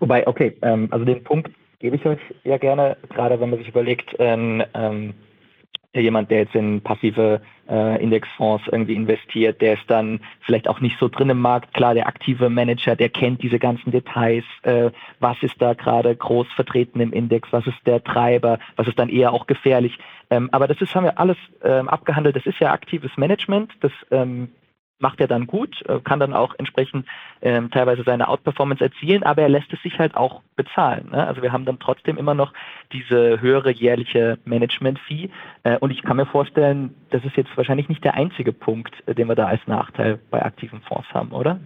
Wobei, 0.00 0.26
okay, 0.26 0.56
ähm, 0.62 0.88
also 0.90 1.04
den 1.04 1.22
Punkt 1.24 1.50
gebe 1.78 1.96
ich 1.96 2.04
euch 2.06 2.20
ja 2.44 2.58
gerne, 2.58 2.96
gerade 3.10 3.40
wenn 3.40 3.50
man 3.50 3.58
sich 3.58 3.68
überlegt, 3.68 4.14
ähm, 4.18 4.62
ähm, 4.74 5.14
jemand, 6.02 6.30
der 6.30 6.40
jetzt 6.40 6.54
in 6.54 6.80
passive 6.80 7.40
äh, 7.68 8.02
Indexfonds 8.02 8.64
irgendwie 8.70 8.94
investiert, 8.94 9.60
der 9.60 9.74
ist 9.74 9.88
dann 9.88 10.20
vielleicht 10.40 10.68
auch 10.68 10.80
nicht 10.80 10.98
so 10.98 11.08
drin 11.08 11.30
im 11.30 11.40
Markt. 11.40 11.72
Klar, 11.74 11.94
der 11.94 12.06
aktive 12.06 12.50
Manager, 12.50 12.96
der 12.96 13.08
kennt 13.08 13.42
diese 13.42 13.58
ganzen 13.58 13.90
Details. 13.92 14.44
Äh, 14.62 14.90
was 15.20 15.36
ist 15.42 15.60
da 15.60 15.74
gerade 15.74 16.14
groß 16.14 16.46
vertreten 16.54 17.00
im 17.00 17.12
Index? 17.12 17.48
Was 17.52 17.66
ist 17.66 17.78
der 17.86 18.02
Treiber? 18.02 18.58
Was 18.76 18.88
ist 18.88 18.98
dann 18.98 19.08
eher 19.08 19.32
auch 19.32 19.46
gefährlich? 19.46 19.98
Ähm, 20.30 20.48
aber 20.52 20.68
das 20.68 20.80
ist, 20.80 20.94
haben 20.94 21.04
wir 21.04 21.18
alles 21.18 21.36
ähm, 21.62 21.88
abgehandelt. 21.88 22.36
Das 22.36 22.46
ist 22.46 22.58
ja 22.58 22.72
aktives 22.72 23.16
Management. 23.16 23.72
Das 23.80 23.92
ähm, 24.10 24.48
macht 24.98 25.20
er 25.20 25.28
dann 25.28 25.46
gut, 25.46 25.82
äh, 25.86 26.00
kann 26.00 26.20
dann 26.20 26.32
auch 26.32 26.54
entsprechend 26.58 27.06
ähm, 27.42 27.70
teilweise 27.70 28.02
seine 28.04 28.28
Outperformance 28.28 28.82
erzielen, 28.82 29.22
aber 29.22 29.42
er 29.42 29.48
lässt 29.48 29.72
es 29.72 29.82
sich 29.82 29.98
halt 29.98 30.16
auch 30.16 30.42
bezahlen. 30.56 31.10
Ne? 31.10 31.26
Also 31.26 31.42
wir 31.42 31.52
haben 31.52 31.64
dann 31.64 31.78
trotzdem 31.78 32.16
immer 32.16 32.34
noch 32.34 32.52
diese 32.92 33.40
höhere 33.40 33.70
jährliche 33.70 34.38
Management-Fee 34.44 35.30
äh, 35.64 35.78
und 35.78 35.90
ich 35.90 36.02
kann 36.02 36.16
mir 36.16 36.26
vorstellen, 36.26 36.94
das 37.10 37.24
ist 37.24 37.36
jetzt 37.36 37.56
wahrscheinlich 37.56 37.88
nicht 37.88 38.04
der 38.04 38.14
einzige 38.14 38.52
Punkt, 38.52 38.94
äh, 39.06 39.14
den 39.14 39.28
wir 39.28 39.34
da 39.34 39.46
als 39.46 39.60
Nachteil 39.66 40.18
bei 40.30 40.42
aktiven 40.42 40.80
Fonds 40.82 41.08
haben, 41.12 41.32
oder? 41.32 41.60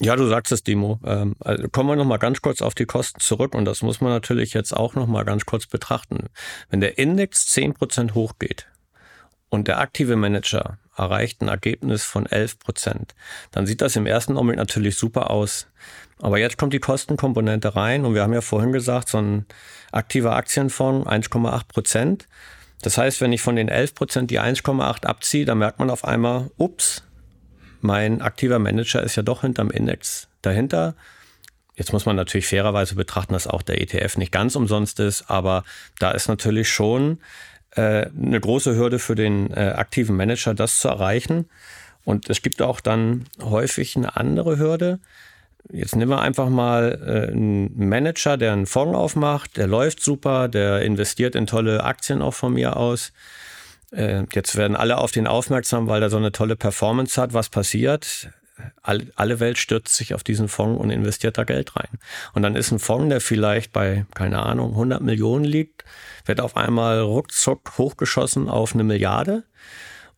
Ja, 0.00 0.16
du 0.16 0.24
sagst 0.24 0.52
es, 0.52 0.62
Dimo. 0.62 0.98
Ähm, 1.04 1.34
also 1.40 1.68
kommen 1.68 1.88
wir 1.88 1.96
nochmal 1.96 2.18
ganz 2.18 2.42
kurz 2.42 2.62
auf 2.62 2.74
die 2.74 2.86
Kosten 2.86 3.20
zurück 3.20 3.54
und 3.54 3.64
das 3.64 3.82
muss 3.82 4.00
man 4.00 4.10
natürlich 4.10 4.52
jetzt 4.54 4.72
auch 4.76 4.94
nochmal 4.94 5.24
ganz 5.24 5.46
kurz 5.46 5.66
betrachten. 5.66 6.28
Wenn 6.68 6.80
der 6.80 6.98
Index 6.98 7.46
10% 7.54 8.14
hochgeht 8.14 8.68
und 9.54 9.68
der 9.68 9.78
aktive 9.78 10.16
Manager 10.16 10.78
erreicht 10.96 11.40
ein 11.40 11.48
Ergebnis 11.48 12.04
von 12.04 12.26
11 12.26 12.58
Prozent. 12.58 13.14
Dann 13.50 13.66
sieht 13.66 13.80
das 13.80 13.96
im 13.96 14.06
ersten 14.06 14.36
Augenblick 14.36 14.58
natürlich 14.58 14.96
super 14.96 15.30
aus. 15.30 15.68
Aber 16.20 16.38
jetzt 16.38 16.58
kommt 16.58 16.72
die 16.72 16.80
Kostenkomponente 16.80 17.74
rein 17.74 18.04
und 18.04 18.14
wir 18.14 18.22
haben 18.22 18.32
ja 18.32 18.40
vorhin 18.40 18.72
gesagt, 18.72 19.08
so 19.08 19.18
ein 19.18 19.46
aktiver 19.92 20.36
Aktienfonds 20.36 21.08
1,8 21.08 21.68
Prozent. 21.68 22.28
Das 22.82 22.98
heißt, 22.98 23.20
wenn 23.20 23.32
ich 23.32 23.40
von 23.40 23.56
den 23.56 23.68
11 23.68 23.94
Prozent 23.94 24.30
die 24.30 24.40
1,8 24.40 25.06
abziehe, 25.06 25.44
dann 25.44 25.58
merkt 25.58 25.78
man 25.78 25.90
auf 25.90 26.04
einmal, 26.04 26.50
ups, 26.56 27.02
mein 27.80 28.22
aktiver 28.22 28.58
Manager 28.58 29.02
ist 29.02 29.16
ja 29.16 29.22
doch 29.22 29.42
hinterm 29.42 29.70
Index 29.70 30.28
dahinter. 30.42 30.94
Jetzt 31.76 31.92
muss 31.92 32.06
man 32.06 32.14
natürlich 32.14 32.46
fairerweise 32.46 32.94
betrachten, 32.94 33.32
dass 33.32 33.46
auch 33.46 33.62
der 33.62 33.80
ETF 33.80 34.16
nicht 34.16 34.32
ganz 34.32 34.54
umsonst 34.54 35.00
ist, 35.00 35.28
aber 35.28 35.64
da 35.98 36.12
ist 36.12 36.28
natürlich 36.28 36.68
schon 36.68 37.18
äh, 37.76 38.06
eine 38.06 38.40
große 38.40 38.76
Hürde 38.76 38.98
für 38.98 39.14
den 39.14 39.50
äh, 39.50 39.74
aktiven 39.76 40.16
Manager, 40.16 40.54
das 40.54 40.78
zu 40.78 40.88
erreichen. 40.88 41.46
Und 42.04 42.28
es 42.28 42.42
gibt 42.42 42.60
auch 42.62 42.80
dann 42.80 43.24
häufig 43.42 43.96
eine 43.96 44.16
andere 44.16 44.58
Hürde. 44.58 44.98
Jetzt 45.72 45.96
nehmen 45.96 46.10
wir 46.10 46.20
einfach 46.20 46.50
mal 46.50 47.00
äh, 47.02 47.32
einen 47.32 47.88
Manager, 47.88 48.36
der 48.36 48.52
einen 48.52 48.66
Fonds 48.66 48.96
aufmacht, 48.96 49.56
der 49.56 49.66
läuft 49.66 50.00
super, 50.00 50.48
der 50.48 50.82
investiert 50.82 51.34
in 51.34 51.46
tolle 51.46 51.84
Aktien 51.84 52.20
auch 52.20 52.34
von 52.34 52.52
mir 52.52 52.76
aus. 52.76 53.12
Äh, 53.90 54.24
jetzt 54.32 54.56
werden 54.56 54.76
alle 54.76 54.98
auf 54.98 55.12
den 55.12 55.26
aufmerksam, 55.26 55.88
weil 55.88 56.02
er 56.02 56.10
so 56.10 56.18
eine 56.18 56.32
tolle 56.32 56.56
Performance 56.56 57.20
hat. 57.20 57.32
Was 57.32 57.48
passiert? 57.48 58.28
Alle 58.82 59.40
Welt 59.40 59.58
stürzt 59.58 59.94
sich 59.96 60.14
auf 60.14 60.22
diesen 60.22 60.48
Fonds 60.48 60.80
und 60.80 60.90
investiert 60.90 61.38
da 61.38 61.44
Geld 61.44 61.76
rein. 61.76 61.98
Und 62.34 62.42
dann 62.42 62.56
ist 62.56 62.70
ein 62.70 62.78
Fonds, 62.78 63.08
der 63.08 63.20
vielleicht 63.20 63.72
bei, 63.72 64.06
keine 64.14 64.42
Ahnung, 64.42 64.70
100 64.70 65.00
Millionen 65.02 65.44
liegt, 65.44 65.84
wird 66.24 66.40
auf 66.40 66.56
einmal 66.56 67.00
ruckzuck 67.00 67.78
hochgeschossen 67.78 68.48
auf 68.48 68.74
eine 68.74 68.84
Milliarde. 68.84 69.44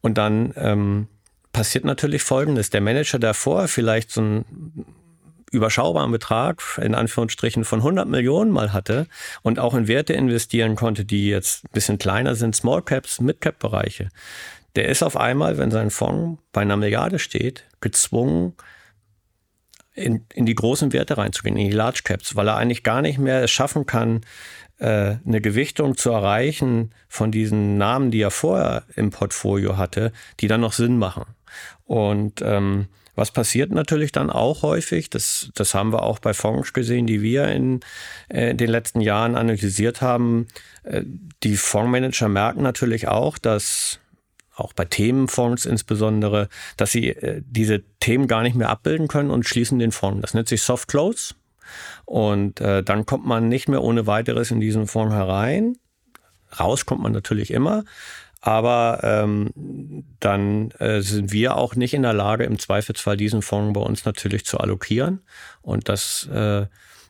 Und 0.00 0.18
dann 0.18 0.52
ähm, 0.56 1.08
passiert 1.52 1.84
natürlich 1.84 2.22
Folgendes. 2.22 2.70
Der 2.70 2.80
Manager, 2.80 3.32
vorher 3.32 3.68
vielleicht 3.68 4.10
so 4.10 4.20
einen 4.20 4.84
überschaubaren 5.50 6.12
Betrag, 6.12 6.62
in 6.82 6.94
Anführungsstrichen, 6.94 7.64
von 7.64 7.80
100 7.80 8.06
Millionen 8.06 8.50
mal 8.50 8.72
hatte 8.72 9.06
und 9.42 9.58
auch 9.58 9.74
in 9.74 9.88
Werte 9.88 10.12
investieren 10.12 10.76
konnte, 10.76 11.04
die 11.04 11.28
jetzt 11.28 11.64
ein 11.64 11.70
bisschen 11.72 11.98
kleiner 11.98 12.34
sind, 12.34 12.54
Small 12.54 12.82
Caps, 12.82 13.20
Mid 13.20 13.40
Cap 13.40 13.58
Bereiche, 13.58 14.10
der 14.76 14.88
ist 14.88 15.02
auf 15.02 15.16
einmal, 15.16 15.56
wenn 15.56 15.70
sein 15.70 15.90
Fonds 15.90 16.42
bei 16.52 16.60
einer 16.60 16.76
Milliarde 16.76 17.18
steht, 17.18 17.64
gezwungen, 17.86 18.54
in, 19.94 20.26
in 20.34 20.44
die 20.44 20.54
großen 20.54 20.92
Werte 20.92 21.16
reinzugehen, 21.16 21.56
in 21.56 21.70
die 21.70 21.76
Large 21.76 22.00
Caps, 22.04 22.36
weil 22.36 22.48
er 22.48 22.56
eigentlich 22.56 22.82
gar 22.82 23.00
nicht 23.00 23.18
mehr 23.18 23.42
es 23.42 23.50
schaffen 23.50 23.86
kann, 23.86 24.20
äh, 24.78 25.16
eine 25.26 25.40
Gewichtung 25.40 25.96
zu 25.96 26.10
erreichen 26.10 26.92
von 27.08 27.32
diesen 27.32 27.78
Namen, 27.78 28.10
die 28.10 28.20
er 28.20 28.30
vorher 28.30 28.84
im 28.94 29.10
Portfolio 29.10 29.76
hatte, 29.76 30.12
die 30.40 30.48
dann 30.48 30.60
noch 30.60 30.74
Sinn 30.74 30.98
machen. 30.98 31.24
Und 31.84 32.42
ähm, 32.42 32.88
was 33.14 33.30
passiert 33.30 33.70
natürlich 33.70 34.12
dann 34.12 34.28
auch 34.28 34.62
häufig, 34.62 35.08
das, 35.08 35.50
das 35.54 35.74
haben 35.74 35.92
wir 35.92 36.02
auch 36.02 36.18
bei 36.18 36.34
Fonds 36.34 36.74
gesehen, 36.74 37.06
die 37.06 37.22
wir 37.22 37.48
in 37.48 37.80
äh, 38.28 38.54
den 38.54 38.68
letzten 38.68 39.00
Jahren 39.00 39.34
analysiert 39.34 40.02
haben, 40.02 40.48
äh, 40.82 41.02
die 41.42 41.56
Fondsmanager 41.56 42.28
merken 42.28 42.62
natürlich 42.62 43.08
auch, 43.08 43.38
dass 43.38 44.00
auch 44.56 44.72
bei 44.72 44.84
Themenfonds 44.84 45.66
insbesondere, 45.66 46.48
dass 46.76 46.92
sie 46.92 47.10
äh, 47.10 47.42
diese 47.44 47.82
Themen 48.00 48.26
gar 48.26 48.42
nicht 48.42 48.56
mehr 48.56 48.70
abbilden 48.70 49.08
können 49.08 49.30
und 49.30 49.46
schließen 49.46 49.78
den 49.78 49.92
Fonds. 49.92 50.22
Das 50.22 50.34
nennt 50.34 50.48
sich 50.48 50.62
Soft 50.62 50.88
Close. 50.88 51.34
Und 52.04 52.60
äh, 52.60 52.82
dann 52.82 53.06
kommt 53.06 53.26
man 53.26 53.48
nicht 53.48 53.68
mehr 53.68 53.82
ohne 53.82 54.06
weiteres 54.06 54.50
in 54.50 54.60
diesen 54.60 54.86
Fonds 54.86 55.14
herein. 55.14 55.76
Raus 56.58 56.86
kommt 56.86 57.02
man 57.02 57.12
natürlich 57.12 57.50
immer. 57.50 57.84
Aber 58.40 59.00
ähm, 59.02 60.04
dann 60.20 60.70
äh, 60.78 61.00
sind 61.00 61.32
wir 61.32 61.56
auch 61.56 61.74
nicht 61.74 61.94
in 61.94 62.02
der 62.02 62.12
Lage, 62.12 62.44
im 62.44 62.58
Zweifelsfall 62.58 63.16
diesen 63.16 63.42
Fonds 63.42 63.74
bei 63.74 63.84
uns 63.84 64.04
natürlich 64.04 64.44
zu 64.44 64.58
allokieren. 64.58 65.22
Und 65.62 65.88
das 65.88 66.28
äh, 66.28 66.66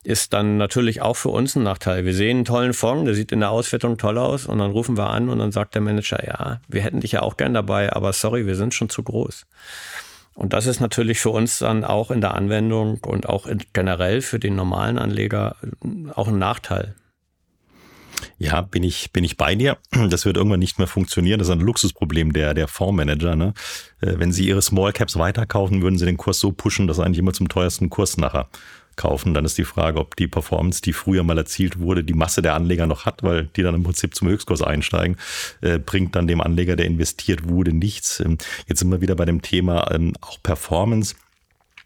ist 0.06 0.32
dann 0.32 0.56
natürlich 0.56 1.02
auch 1.02 1.16
für 1.16 1.30
uns 1.30 1.56
ein 1.56 1.64
Nachteil. 1.64 2.04
Wir 2.04 2.14
sehen 2.14 2.38
einen 2.38 2.44
tollen 2.44 2.74
Fonds, 2.74 3.06
der 3.06 3.14
sieht 3.14 3.32
in 3.32 3.40
der 3.40 3.50
Auswertung 3.50 3.98
toll 3.98 4.18
aus 4.18 4.46
und 4.46 4.58
dann 4.58 4.70
rufen 4.70 4.96
wir 4.96 5.10
an 5.10 5.28
und 5.28 5.40
dann 5.40 5.50
sagt 5.50 5.74
der 5.74 5.82
Manager, 5.82 6.24
ja, 6.24 6.60
wir 6.68 6.80
hätten 6.80 7.00
dich 7.00 7.12
ja 7.12 7.22
auch 7.22 7.36
gern 7.36 7.54
dabei, 7.54 7.92
aber 7.92 8.12
sorry, 8.12 8.46
wir 8.46 8.54
sind 8.54 8.72
schon 8.72 8.88
zu 8.88 9.02
groß. 9.02 9.46
Und 10.34 10.52
das 10.52 10.66
ist 10.66 10.80
natürlich 10.80 11.18
für 11.18 11.30
uns 11.30 11.58
dann 11.58 11.82
auch 11.82 12.10
in 12.10 12.20
der 12.20 12.34
Anwendung 12.34 12.98
und 13.04 13.28
auch 13.28 13.48
generell 13.72 14.22
für 14.22 14.38
den 14.38 14.54
normalen 14.54 14.98
Anleger 14.98 15.56
auch 16.14 16.28
ein 16.28 16.38
Nachteil. 16.38 16.94
Ja, 18.38 18.60
bin 18.60 18.82
ich, 18.82 19.12
bin 19.12 19.24
ich 19.24 19.36
bei 19.36 19.54
dir. 19.54 19.78
Das 20.10 20.24
wird 20.24 20.36
irgendwann 20.36 20.60
nicht 20.60 20.78
mehr 20.78 20.86
funktionieren. 20.86 21.38
Das 21.38 21.48
ist 21.48 21.52
ein 21.52 21.60
Luxusproblem 21.60 22.32
der, 22.32 22.54
der 22.54 22.68
Fondsmanager. 22.68 23.34
Ne? 23.34 23.54
Äh, 24.00 24.14
wenn 24.18 24.32
sie 24.32 24.46
ihre 24.46 24.62
Small 24.62 24.92
Caps 24.92 25.18
weiterkaufen, 25.18 25.82
würden 25.82 25.98
sie 25.98 26.06
den 26.06 26.16
Kurs 26.16 26.38
so 26.38 26.52
pushen, 26.52 26.86
dass 26.86 27.00
eigentlich 27.00 27.18
immer 27.18 27.32
zum 27.32 27.48
teuersten 27.48 27.90
Kurs 27.90 28.16
nachher 28.16 28.48
kaufen. 28.96 29.34
Dann 29.34 29.44
ist 29.44 29.58
die 29.58 29.64
Frage, 29.64 29.98
ob 29.98 30.16
die 30.16 30.26
Performance, 30.26 30.82
die 30.82 30.92
früher 30.92 31.22
mal 31.22 31.38
erzielt 31.38 31.78
wurde, 31.78 32.02
die 32.02 32.14
Masse 32.14 32.42
der 32.42 32.54
Anleger 32.54 32.86
noch 32.86 33.04
hat, 33.06 33.22
weil 33.22 33.44
die 33.56 33.62
dann 33.62 33.74
im 33.74 33.82
Prinzip 33.82 34.14
zum 34.14 34.28
Höchstkurs 34.28 34.62
einsteigen, 34.62 35.16
äh, 35.60 35.78
bringt 35.78 36.16
dann 36.16 36.26
dem 36.26 36.40
Anleger, 36.40 36.76
der 36.76 36.86
investiert 36.86 37.48
wurde, 37.48 37.72
nichts. 37.72 38.20
Ähm, 38.20 38.38
jetzt 38.66 38.80
sind 38.80 38.90
wir 38.90 39.00
wieder 39.00 39.14
bei 39.14 39.24
dem 39.24 39.42
Thema 39.42 39.90
ähm, 39.92 40.14
auch 40.20 40.42
Performance. 40.42 41.14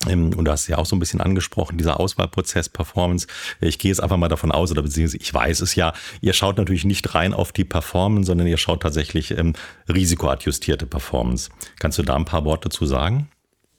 Ähm, 0.08 0.32
und 0.34 0.46
du 0.46 0.50
hast 0.50 0.66
ja 0.68 0.78
auch 0.78 0.86
so 0.86 0.96
ein 0.96 0.98
bisschen 0.98 1.20
angesprochen, 1.20 1.76
dieser 1.76 2.00
Auswahlprozess, 2.00 2.68
Performance. 2.68 3.26
Ich 3.60 3.78
gehe 3.78 3.90
jetzt 3.90 4.02
einfach 4.02 4.16
mal 4.16 4.28
davon 4.28 4.50
aus, 4.50 4.70
oder 4.70 4.82
beziehungsweise 4.82 5.18
ich 5.18 5.32
weiß 5.32 5.60
es 5.60 5.74
ja, 5.74 5.92
ihr 6.20 6.32
schaut 6.32 6.56
natürlich 6.56 6.84
nicht 6.84 7.14
rein 7.14 7.34
auf 7.34 7.52
die 7.52 7.64
Performance, 7.64 8.26
sondern 8.26 8.46
ihr 8.46 8.56
schaut 8.56 8.82
tatsächlich 8.82 9.32
ähm, 9.32 9.54
risikoadjustierte 9.88 10.86
Performance. 10.86 11.50
Kannst 11.78 11.98
du 11.98 12.02
da 12.02 12.16
ein 12.16 12.24
paar 12.24 12.44
Worte 12.44 12.70
zu 12.70 12.86
sagen? 12.86 13.28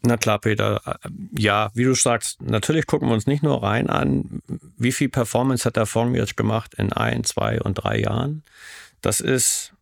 Na 0.03 0.17
klar, 0.17 0.39
Peter. 0.39 0.81
Ja, 1.37 1.69
wie 1.75 1.83
du 1.83 1.93
sagst, 1.93 2.41
natürlich 2.41 2.87
gucken 2.87 3.07
wir 3.07 3.13
uns 3.13 3.27
nicht 3.27 3.43
nur 3.43 3.61
rein 3.61 3.89
an, 3.89 4.41
wie 4.77 4.91
viel 4.91 5.09
Performance 5.09 5.65
hat 5.65 5.75
der 5.75 5.85
Fonds 5.85 6.17
jetzt 6.17 6.37
gemacht 6.37 6.73
in 6.75 6.91
ein, 6.91 7.23
zwei 7.23 7.61
und 7.61 7.75
drei 7.75 7.99
Jahren. 7.99 8.43
Das 9.01 9.19
ist 9.19 9.73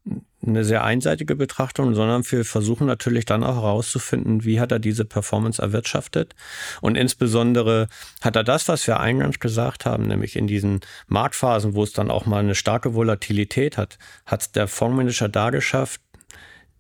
eine 0.46 0.64
sehr 0.64 0.84
einseitige 0.84 1.36
Betrachtung, 1.36 1.94
sondern 1.94 2.24
wir 2.32 2.46
versuchen 2.46 2.88
natürlich 2.88 3.26
dann 3.26 3.44
auch 3.44 3.56
herauszufinden, 3.56 4.46
wie 4.46 4.60
hat 4.60 4.72
er 4.72 4.80
diese 4.80 5.04
Performance 5.04 5.62
erwirtschaftet. 5.62 6.36
Und 6.82 6.96
insbesondere 6.96 7.88
hat 8.22 8.36
er 8.36 8.44
das, 8.44 8.68
was 8.68 8.88
wir 8.88 9.00
eingangs 9.00 9.40
gesagt 9.40 9.86
haben, 9.86 10.08
nämlich 10.08 10.36
in 10.38 10.48
diesen 10.48 10.80
Marktphasen, 11.08 11.76
wo 11.76 11.84
es 11.84 11.92
dann 11.92 12.10
auch 12.10 12.26
mal 12.26 12.40
eine 12.40 12.56
starke 12.56 12.94
Volatilität 12.94 13.78
hat, 13.78 13.98
hat 14.26 14.56
der 14.56 14.68
Fondsmanager 14.68 15.28
da 15.28 15.50
geschafft, 15.50 16.02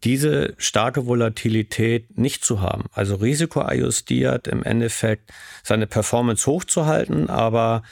diese 0.03 0.53
starke 0.57 1.05
Volatilität 1.05 2.17
nicht 2.17 2.45
zu 2.45 2.61
haben. 2.61 2.85
Also 2.93 3.15
risikoadjustiert 3.15 4.47
im 4.47 4.63
Endeffekt 4.63 5.31
seine 5.63 5.87
Performance 5.87 6.45
hochzuhalten, 6.45 7.29
aber 7.29 7.83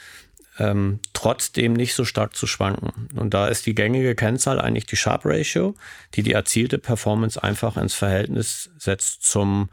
ähm, 0.58 1.00
trotzdem 1.12 1.72
nicht 1.72 1.94
so 1.94 2.04
stark 2.04 2.34
zu 2.34 2.46
schwanken. 2.46 3.08
Und 3.14 3.34
da 3.34 3.48
ist 3.48 3.66
die 3.66 3.74
gängige 3.74 4.14
Kennzahl 4.14 4.60
eigentlich 4.60 4.86
die 4.86 4.96
Sharp 4.96 5.22
Ratio, 5.24 5.74
die 6.14 6.22
die 6.22 6.32
erzielte 6.32 6.78
Performance 6.78 7.42
einfach 7.42 7.76
ins 7.76 7.94
Verhältnis 7.94 8.70
setzt 8.78 9.22
zum 9.24 9.68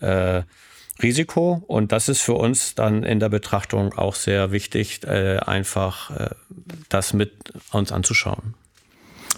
äh, 0.00 0.42
Risiko. 1.02 1.62
Und 1.66 1.92
das 1.92 2.08
ist 2.08 2.20
für 2.20 2.34
uns 2.34 2.74
dann 2.74 3.02
in 3.02 3.20
der 3.20 3.28
Betrachtung 3.28 3.94
auch 3.94 4.14
sehr 4.14 4.52
wichtig, 4.52 5.04
äh, 5.04 5.38
einfach 5.38 6.10
äh, 6.10 6.30
das 6.88 7.12
mit 7.12 7.32
uns 7.70 7.92
anzuschauen. 7.92 8.54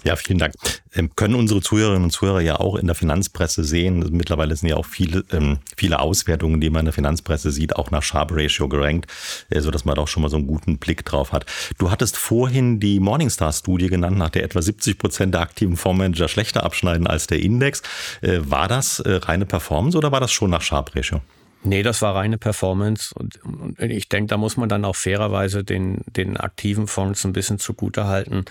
Ja, 0.03 0.15
vielen 0.15 0.39
Dank. 0.39 0.53
Ähm, 0.93 1.11
können 1.15 1.35
unsere 1.35 1.61
Zuhörerinnen 1.61 2.05
und 2.05 2.11
Zuhörer 2.11 2.41
ja 2.41 2.59
auch 2.59 2.75
in 2.75 2.87
der 2.87 2.95
Finanzpresse 2.95 3.63
sehen. 3.63 4.07
Mittlerweile 4.11 4.55
sind 4.55 4.69
ja 4.69 4.77
auch 4.77 4.85
viele, 4.85 5.25
ähm, 5.31 5.59
viele 5.75 5.99
Auswertungen, 5.99 6.61
die 6.61 6.69
man 6.69 6.81
in 6.81 6.85
der 6.85 6.93
Finanzpresse 6.93 7.51
sieht, 7.51 7.75
auch 7.75 7.91
nach 7.91 8.01
Sharp 8.01 8.31
Ratio 8.33 8.69
gerankt, 8.69 9.11
äh, 9.49 9.59
so 9.61 9.71
dass 9.71 9.85
man 9.85 9.95
da 9.95 10.01
auch 10.01 10.07
schon 10.07 10.23
mal 10.23 10.29
so 10.29 10.37
einen 10.37 10.47
guten 10.47 10.77
Blick 10.77 11.05
drauf 11.05 11.31
hat. 11.31 11.45
Du 11.77 11.91
hattest 11.91 12.17
vorhin 12.17 12.79
die 12.79 12.99
Morningstar-Studie 12.99 13.87
genannt, 13.87 14.17
nach 14.17 14.29
der 14.29 14.43
etwa 14.43 14.61
70 14.61 14.97
Prozent 14.97 15.33
der 15.33 15.41
aktiven 15.41 15.77
Fondsmanager 15.77 16.27
schlechter 16.27 16.63
abschneiden 16.63 17.07
als 17.07 17.27
der 17.27 17.39
Index. 17.39 17.81
Äh, 18.21 18.39
war 18.41 18.67
das 18.67 18.99
äh, 18.99 19.15
reine 19.15 19.45
Performance 19.45 19.97
oder 19.97 20.11
war 20.11 20.19
das 20.19 20.31
schon 20.31 20.49
nach 20.49 20.61
Sharp 20.61 20.95
Ratio? 20.95 21.21
Nee, 21.61 21.83
das 21.83 22.01
war 22.01 22.15
reine 22.15 22.37
Performance. 22.37 23.13
Und, 23.13 23.39
ich 23.79 24.07
denke, 24.07 24.27
da 24.27 24.37
muss 24.37 24.55
man 24.55 24.69
dann 24.69 24.85
auch 24.85 24.95
fairerweise 24.95 25.63
den, 25.63 26.01
den 26.07 26.37
aktiven 26.37 26.87
Fonds 26.87 27.25
ein 27.25 27.33
bisschen 27.33 27.59
zugute 27.59 28.05
halten, 28.05 28.45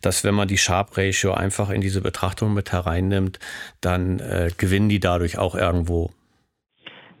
dass 0.00 0.22
wenn 0.24 0.34
man 0.34 0.48
die 0.48 0.58
Sharp 0.58 0.96
Ratio 0.96 1.34
einfach 1.34 1.70
in 1.70 1.80
diese 1.80 2.00
Betrachtung 2.00 2.54
mit 2.54 2.72
hereinnimmt, 2.72 3.40
dann 3.80 4.20
äh, 4.20 4.50
gewinnen 4.56 4.88
die 4.88 5.00
dadurch 5.00 5.38
auch 5.38 5.56
irgendwo. 5.56 6.10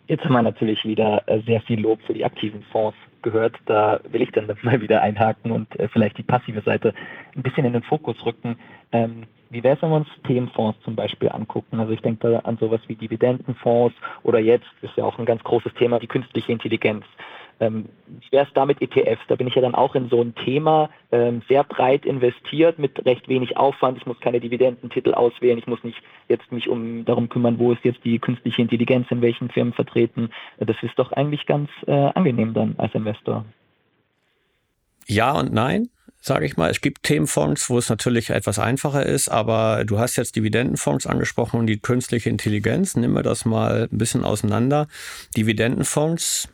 Jetzt 0.06 0.24
haben 0.24 0.32
wir 0.32 0.42
natürlich 0.42 0.84
wieder 0.84 1.22
äh, 1.26 1.40
sehr 1.46 1.60
viel 1.62 1.80
Lob 1.80 2.00
für 2.06 2.14
die 2.14 2.24
aktiven 2.24 2.62
Fonds 2.70 2.96
gehört. 3.22 3.56
Da 3.66 4.00
will 4.10 4.22
ich 4.22 4.30
dann 4.30 4.46
mal 4.62 4.80
wieder 4.80 5.02
einhaken 5.02 5.50
und 5.50 5.78
äh, 5.80 5.88
vielleicht 5.88 6.18
die 6.18 6.22
passive 6.22 6.62
Seite 6.62 6.94
ein 7.34 7.42
bisschen 7.42 7.64
in 7.64 7.72
den 7.72 7.82
Fokus 7.82 8.16
rücken. 8.24 8.56
Ähm, 8.92 9.26
wie 9.52 9.62
wäre 9.62 9.76
es, 9.76 9.82
wenn 9.82 9.90
wir 9.90 9.96
uns 9.96 10.08
Themenfonds 10.26 10.78
zum 10.82 10.96
Beispiel 10.96 11.28
angucken? 11.28 11.78
Also 11.78 11.92
ich 11.92 12.00
denke 12.00 12.30
da 12.30 12.38
an 12.40 12.56
sowas 12.56 12.80
wie 12.86 12.94
Dividendenfonds 12.94 13.94
oder 14.22 14.38
jetzt 14.38 14.66
ist 14.80 14.96
ja 14.96 15.04
auch 15.04 15.18
ein 15.18 15.26
ganz 15.26 15.42
großes 15.44 15.74
Thema 15.74 15.98
die 15.98 16.06
künstliche 16.06 16.52
Intelligenz. 16.52 17.04
Ähm, 17.60 17.90
wie 18.06 18.32
wäre 18.32 18.46
es 18.46 18.52
da 18.54 18.64
mit 18.64 18.80
ETFs? 18.80 19.22
Da 19.28 19.36
bin 19.36 19.46
ich 19.46 19.54
ja 19.54 19.60
dann 19.62 19.74
auch 19.74 19.94
in 19.94 20.08
so 20.08 20.22
ein 20.22 20.34
Thema 20.34 20.88
ähm, 21.12 21.42
sehr 21.48 21.64
breit 21.64 22.06
investiert 22.06 22.78
mit 22.78 23.04
recht 23.04 23.28
wenig 23.28 23.58
Aufwand. 23.58 23.98
Ich 23.98 24.06
muss 24.06 24.18
keine 24.20 24.40
Dividendentitel 24.40 25.12
auswählen. 25.12 25.58
Ich 25.58 25.66
muss 25.66 25.84
nicht 25.84 26.02
jetzt 26.28 26.50
mich 26.50 26.68
um 26.68 27.04
darum 27.04 27.28
kümmern, 27.28 27.58
wo 27.58 27.72
ist 27.72 27.84
jetzt 27.84 28.04
die 28.04 28.18
künstliche 28.18 28.62
Intelligenz 28.62 29.10
in 29.10 29.20
welchen 29.20 29.50
Firmen 29.50 29.74
vertreten. 29.74 30.30
Das 30.58 30.76
ist 30.82 30.98
doch 30.98 31.12
eigentlich 31.12 31.44
ganz 31.44 31.68
äh, 31.86 31.92
angenehm 31.92 32.54
dann 32.54 32.74
als 32.78 32.94
Investor. 32.94 33.44
Ja 35.06 35.32
und 35.32 35.52
nein 35.52 35.88
sage 36.22 36.46
ich 36.46 36.56
mal. 36.56 36.70
Es 36.70 36.80
gibt 36.80 37.02
Themenfonds, 37.02 37.68
wo 37.68 37.78
es 37.78 37.88
natürlich 37.88 38.30
etwas 38.30 38.60
einfacher 38.60 39.04
ist, 39.04 39.28
aber 39.28 39.84
du 39.84 39.98
hast 39.98 40.16
jetzt 40.16 40.36
Dividendenfonds 40.36 41.06
angesprochen 41.06 41.58
und 41.58 41.66
die 41.66 41.80
künstliche 41.80 42.30
Intelligenz. 42.30 42.94
Nimm 42.94 43.12
wir 43.12 43.24
das 43.24 43.44
mal 43.44 43.88
ein 43.90 43.98
bisschen 43.98 44.24
auseinander. 44.24 44.86
Dividendenfonds 45.36 46.48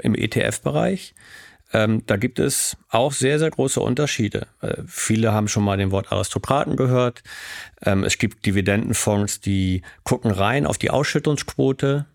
im 0.00 0.14
ETF-Bereich. 0.14 1.14
Ähm, 1.72 2.02
da 2.06 2.16
gibt 2.16 2.38
es 2.38 2.78
auch 2.88 3.12
sehr, 3.12 3.38
sehr 3.38 3.50
große 3.50 3.78
Unterschiede. 3.78 4.46
Äh, 4.62 4.78
viele 4.86 5.32
haben 5.32 5.48
schon 5.48 5.64
mal 5.64 5.76
den 5.76 5.90
Wort 5.90 6.10
Aristokraten 6.10 6.76
gehört. 6.76 7.22
Ähm, 7.82 8.04
es 8.04 8.16
gibt 8.16 8.46
Dividendenfonds, 8.46 9.40
die 9.40 9.82
gucken 10.02 10.30
rein 10.30 10.66
auf 10.66 10.78
die 10.78 10.90
Ausschüttungsquote, 10.90 12.06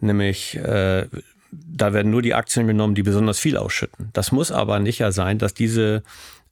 nämlich 0.00 0.56
äh, 0.56 1.06
da 1.50 1.92
werden 1.92 2.10
nur 2.10 2.22
die 2.22 2.34
Aktien 2.34 2.66
genommen, 2.66 2.94
die 2.94 3.02
besonders 3.02 3.38
viel 3.38 3.56
ausschütten. 3.56 4.10
Das 4.12 4.32
muss 4.32 4.52
aber 4.52 4.78
nicht 4.78 4.98
ja 4.98 5.12
sein, 5.12 5.38
dass 5.38 5.54
diese 5.54 6.02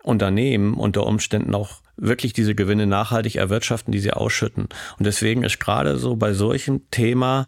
Unternehmen 0.08 0.74
unter 0.74 1.06
Umständen 1.06 1.54
auch 1.54 1.82
wirklich 1.96 2.32
diese 2.32 2.54
Gewinne 2.54 2.86
nachhaltig 2.86 3.36
erwirtschaften, 3.36 3.92
die 3.92 3.98
sie 3.98 4.12
ausschütten. 4.12 4.64
Und 4.98 5.04
deswegen 5.04 5.44
ist 5.44 5.60
gerade 5.60 5.98
so 5.98 6.16
bei 6.16 6.32
solchem 6.32 6.90
Thema 6.90 7.46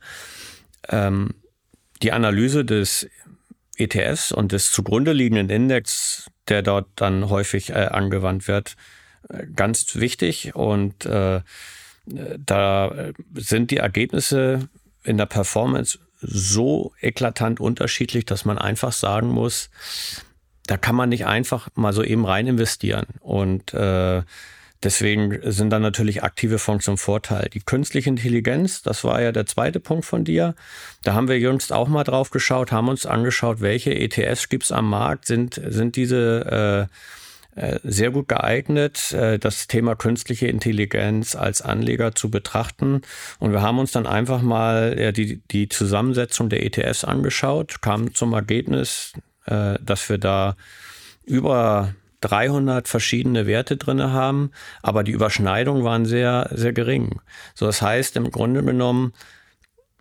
ähm, 0.88 1.30
die 2.02 2.12
Analyse 2.12 2.64
des 2.64 3.08
ETFs 3.76 4.30
und 4.30 4.52
des 4.52 4.70
zugrunde 4.70 5.12
liegenden 5.12 5.48
Index, 5.48 6.30
der 6.48 6.62
dort 6.62 6.88
dann 6.96 7.30
häufig 7.30 7.70
äh, 7.70 7.86
angewandt 7.90 8.46
wird, 8.46 8.76
äh, 9.28 9.46
ganz 9.46 9.96
wichtig. 9.96 10.54
Und 10.54 11.06
äh, 11.06 11.40
da 12.06 13.12
sind 13.34 13.70
die 13.70 13.76
Ergebnisse 13.76 14.68
in 15.04 15.16
der 15.16 15.26
Performance 15.26 15.98
so 16.20 16.92
eklatant 17.00 17.60
unterschiedlich, 17.60 18.24
dass 18.26 18.44
man 18.44 18.58
einfach 18.58 18.92
sagen 18.92 19.28
muss, 19.28 19.70
da 20.70 20.76
kann 20.76 20.94
man 20.94 21.08
nicht 21.08 21.26
einfach 21.26 21.68
mal 21.74 21.92
so 21.92 22.04
eben 22.04 22.24
rein 22.24 22.46
investieren. 22.46 23.06
Und 23.18 23.74
äh, 23.74 24.22
deswegen 24.84 25.40
sind 25.50 25.70
dann 25.70 25.82
natürlich 25.82 26.22
aktive 26.22 26.60
Fonds 26.60 26.84
zum 26.84 26.96
Vorteil. 26.96 27.48
Die 27.52 27.58
künstliche 27.58 28.08
Intelligenz, 28.08 28.80
das 28.80 29.02
war 29.02 29.20
ja 29.20 29.32
der 29.32 29.46
zweite 29.46 29.80
Punkt 29.80 30.04
von 30.04 30.22
dir. 30.22 30.54
Da 31.02 31.14
haben 31.14 31.26
wir 31.26 31.40
jüngst 31.40 31.72
auch 31.72 31.88
mal 31.88 32.04
drauf 32.04 32.30
geschaut, 32.30 32.70
haben 32.70 32.88
uns 32.88 33.04
angeschaut, 33.04 33.60
welche 33.60 33.92
ETFs 33.96 34.48
gibt 34.48 34.62
es 34.62 34.70
am 34.70 34.88
Markt, 34.88 35.26
sind, 35.26 35.60
sind 35.66 35.96
diese 35.96 36.88
äh, 37.56 37.60
äh, 37.60 37.80
sehr 37.82 38.12
gut 38.12 38.28
geeignet, 38.28 39.10
äh, 39.10 39.40
das 39.40 39.66
Thema 39.66 39.96
künstliche 39.96 40.46
Intelligenz 40.46 41.34
als 41.34 41.62
Anleger 41.62 42.14
zu 42.14 42.30
betrachten. 42.30 43.02
Und 43.40 43.50
wir 43.50 43.60
haben 43.60 43.80
uns 43.80 43.90
dann 43.90 44.06
einfach 44.06 44.40
mal 44.40 45.12
die, 45.12 45.42
die 45.50 45.68
Zusammensetzung 45.68 46.48
der 46.48 46.64
ETFs 46.64 47.02
angeschaut, 47.02 47.82
kamen 47.82 48.14
zum 48.14 48.34
Ergebnis, 48.34 49.14
äh, 49.50 49.78
dass 49.82 50.08
wir 50.08 50.18
da 50.18 50.56
über 51.26 51.94
300 52.20 52.88
verschiedene 52.88 53.46
Werte 53.46 53.76
drin 53.76 54.02
haben, 54.02 54.50
aber 54.82 55.04
die 55.04 55.12
Überschneidungen 55.12 55.84
waren 55.84 56.04
sehr, 56.04 56.50
sehr 56.52 56.72
gering. 56.72 57.20
So, 57.54 57.66
das 57.66 57.82
heißt, 57.82 58.16
im 58.16 58.30
Grunde 58.30 58.62
genommen, 58.62 59.12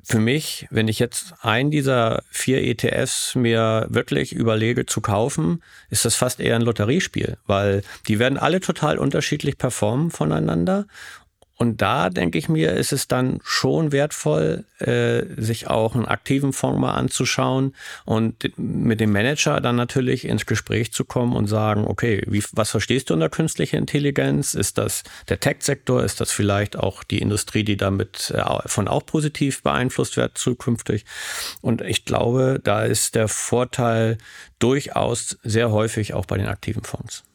für 0.04 0.20
mich, 0.20 0.68
wenn 0.72 0.88
ich 0.88 0.98
jetzt 0.98 1.36
einen 1.42 1.70
dieser 1.70 2.24
vier 2.32 2.64
ETFs 2.64 3.36
mir 3.36 3.86
wirklich 3.90 4.34
überlege 4.34 4.88
zu 4.88 5.02
kaufen, 5.02 5.62
ist 5.92 6.04
das 6.04 6.16
fast 6.16 6.40
eher 6.40 6.56
ein 6.56 6.64
Lotteriespiel, 6.64 7.38
weil 7.46 7.84
die 8.08 8.18
werden 8.18 8.40
alle 8.40 8.60
total 8.60 8.98
unterschiedlich 8.98 9.58
performen 9.58 10.10
voneinander 10.10 10.88
und 11.62 11.82
da 11.82 12.10
denke 12.10 12.38
ich 12.38 12.48
mir, 12.48 12.72
ist 12.72 12.94
es 12.94 13.10
dann 13.10 13.42
schon 13.44 13.92
wertvoll, 13.92 14.64
äh, 14.80 15.24
sich 15.36 15.68
auch 15.68 15.94
einen 15.94 16.06
aktiven 16.06 16.54
Fonds 16.54 16.80
mal 16.80 16.94
anzuschauen 16.94 17.76
und 18.06 18.58
mit 18.58 19.02
dem 19.02 19.12
Manager 19.12 19.60
dann 19.60 19.76
natürlich 19.76 20.24
ins 20.24 20.46
Gespräch 20.46 20.94
zu 20.94 21.04
kommen 21.04 21.36
und 21.36 21.48
sagen, 21.48 21.84
okay, 21.86 22.24
wie, 22.28 22.42
was 22.54 22.70
verstehst 22.70 23.10
du 23.10 23.14
unter 23.14 23.28
künstlicher 23.28 23.78
Intelligenz? 23.78 24.54
Ist 24.54 24.78
das 24.78 25.04
der 25.28 25.42
Tech-Sektor? 25.42 26.02
Ist 26.02 26.22
das 26.22 26.32
vielleicht 26.32 26.78
auch 26.78 27.04
die 27.04 27.20
Industrie, 27.20 27.66
die 27.66 27.76
damit 27.76 28.32
äh, 28.34 28.42
von 28.66 28.88
auch 28.88 29.06
positiv 29.06 29.62
beeinflusst 29.62 30.16
wird 30.16 30.38
zukünftig? 30.38 31.04
Und 31.60 31.82
ich 31.82 32.06
glaube, 32.06 32.62
da 32.64 32.86
ist 32.86 33.16
der 33.16 33.28
Vorteil 33.28 34.18
durchaus 34.60 35.38
sehr 35.44 35.72
häufig 35.72 36.14
auch 36.14 36.26
bei 36.26 36.38
den 36.38 36.48
aktiven 36.48 36.84
Fonds. 36.84 37.26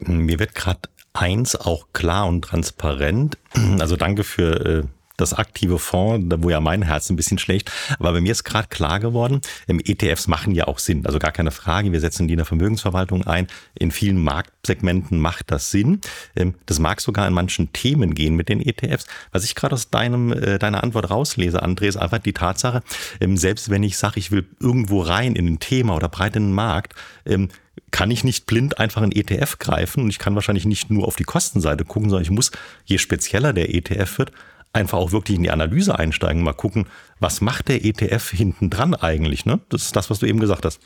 Mir 0.00 0.38
wird 0.38 0.54
gerade 0.54 0.80
eins 1.14 1.56
auch 1.56 1.86
klar 1.92 2.26
und 2.26 2.42
transparent. 2.42 3.38
Also 3.78 3.96
danke 3.96 4.24
für 4.24 4.66
äh, 4.66 4.82
das 5.16 5.32
aktive 5.32 5.78
Fonds, 5.78 6.36
wo 6.40 6.50
ja 6.50 6.60
mein 6.60 6.82
Herz 6.82 7.08
ein 7.10 7.16
bisschen 7.16 7.38
schlägt. 7.38 7.70
Aber 7.98 8.12
bei 8.12 8.20
mir 8.20 8.32
ist 8.32 8.44
gerade 8.44 8.68
klar 8.68 8.98
geworden, 9.00 9.40
ETFs 9.68 10.26
machen 10.26 10.54
ja 10.54 10.66
auch 10.66 10.78
Sinn. 10.78 11.06
Also 11.06 11.18
gar 11.18 11.32
keine 11.32 11.50
Frage. 11.50 11.92
Wir 11.92 12.00
setzen 12.00 12.26
die 12.26 12.34
in 12.34 12.38
der 12.38 12.46
Vermögensverwaltung 12.46 13.24
ein. 13.26 13.46
In 13.74 13.90
vielen 13.90 14.22
Marktsegmenten 14.22 15.18
macht 15.18 15.50
das 15.50 15.70
Sinn. 15.70 16.00
Ähm, 16.34 16.54
das 16.66 16.78
mag 16.78 17.00
sogar 17.00 17.28
in 17.28 17.34
manchen 17.34 17.72
Themen 17.72 18.14
gehen 18.14 18.34
mit 18.34 18.48
den 18.48 18.60
ETFs. 18.60 19.06
Was 19.30 19.44
ich 19.44 19.54
gerade 19.54 19.74
aus 19.74 19.90
deinem, 19.90 20.32
äh, 20.32 20.58
deiner 20.58 20.82
Antwort 20.82 21.10
rauslese, 21.10 21.62
André, 21.62 21.84
ist 21.84 21.96
einfach 21.96 22.18
die 22.18 22.32
Tatsache, 22.32 22.82
ähm, 23.20 23.36
selbst 23.36 23.70
wenn 23.70 23.82
ich 23.82 23.96
sage, 23.96 24.18
ich 24.18 24.30
will 24.32 24.46
irgendwo 24.60 25.00
rein 25.00 25.36
in 25.36 25.46
ein 25.46 25.58
Thema 25.60 25.94
oder 25.94 26.08
breit 26.08 26.34
in 26.36 26.48
den 26.48 26.54
Markt, 26.54 26.94
ähm, 27.24 27.48
kann 27.94 28.10
ich 28.10 28.24
nicht 28.24 28.46
blind 28.46 28.80
einfach 28.80 29.02
in 29.02 29.12
ETF 29.12 29.60
greifen 29.60 30.02
und 30.02 30.10
ich 30.10 30.18
kann 30.18 30.34
wahrscheinlich 30.34 30.64
nicht 30.66 30.90
nur 30.90 31.06
auf 31.06 31.14
die 31.14 31.22
Kostenseite 31.22 31.84
gucken, 31.84 32.10
sondern 32.10 32.24
ich 32.24 32.30
muss, 32.32 32.50
je 32.84 32.98
spezieller 32.98 33.52
der 33.52 33.72
ETF 33.72 34.18
wird, 34.18 34.32
einfach 34.72 34.98
auch 34.98 35.12
wirklich 35.12 35.36
in 35.36 35.44
die 35.44 35.52
Analyse 35.52 35.96
einsteigen, 35.96 36.42
mal 36.42 36.54
gucken, 36.54 36.88
was 37.20 37.40
macht 37.40 37.68
der 37.68 37.84
ETF 37.84 38.30
hinten 38.30 38.68
dran 38.68 38.96
eigentlich? 38.96 39.46
Ne? 39.46 39.60
Das 39.68 39.82
ist 39.82 39.94
das, 39.94 40.10
was 40.10 40.18
du 40.18 40.26
eben 40.26 40.40
gesagt 40.40 40.64
hast. 40.64 40.80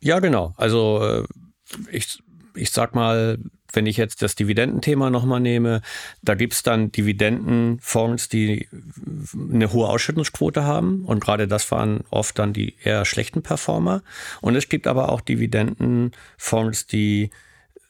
Ja, 0.00 0.18
genau. 0.18 0.54
Also 0.56 1.04
äh, 1.04 1.24
ich, 1.92 2.22
ich 2.54 2.70
sag 2.70 2.94
mal, 2.94 3.36
wenn 3.72 3.86
ich 3.86 3.96
jetzt 3.96 4.22
das 4.22 4.34
Dividendenthema 4.34 5.10
nochmal 5.10 5.40
nehme, 5.40 5.82
da 6.22 6.34
gibt 6.34 6.54
es 6.54 6.62
dann 6.62 6.92
Dividendenfonds, 6.92 8.28
die 8.28 8.68
eine 9.34 9.72
hohe 9.72 9.88
Ausschüttungsquote 9.88 10.64
haben. 10.64 11.04
Und 11.04 11.20
gerade 11.20 11.48
das 11.48 11.70
waren 11.70 12.04
oft 12.10 12.38
dann 12.38 12.52
die 12.52 12.74
eher 12.82 13.04
schlechten 13.04 13.42
Performer. 13.42 14.02
Und 14.40 14.56
es 14.56 14.68
gibt 14.68 14.86
aber 14.86 15.10
auch 15.10 15.20
Dividendenfonds, 15.20 16.86
die 16.86 17.30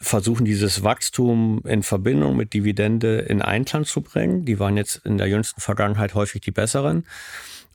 versuchen, 0.01 0.45
dieses 0.45 0.83
Wachstum 0.83 1.62
in 1.65 1.83
Verbindung 1.83 2.37
mit 2.37 2.53
Dividende 2.53 3.19
in 3.21 3.41
Einklang 3.43 3.85
zu 3.85 4.03
bringen. 4.03 4.45
Die 4.45 4.59
waren 4.59 4.77
jetzt 4.77 5.05
in 5.05 5.19
der 5.19 5.27
jüngsten 5.27 5.61
Vergangenheit 5.61 6.15
häufig 6.15 6.43
die 6.43 6.51
besseren. 6.51 7.07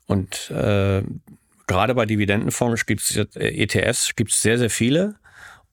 Und 0.06 0.50
äh, 0.50 1.02
gerade 1.66 1.94
bei 1.94 2.06
Dividendenfonds 2.06 2.86
gibt 2.86 3.02
es 3.02 3.16
ETFs, 3.34 4.14
gibt 4.14 4.32
es 4.32 4.40
sehr, 4.40 4.58
sehr 4.58 4.70
viele. 4.70 5.16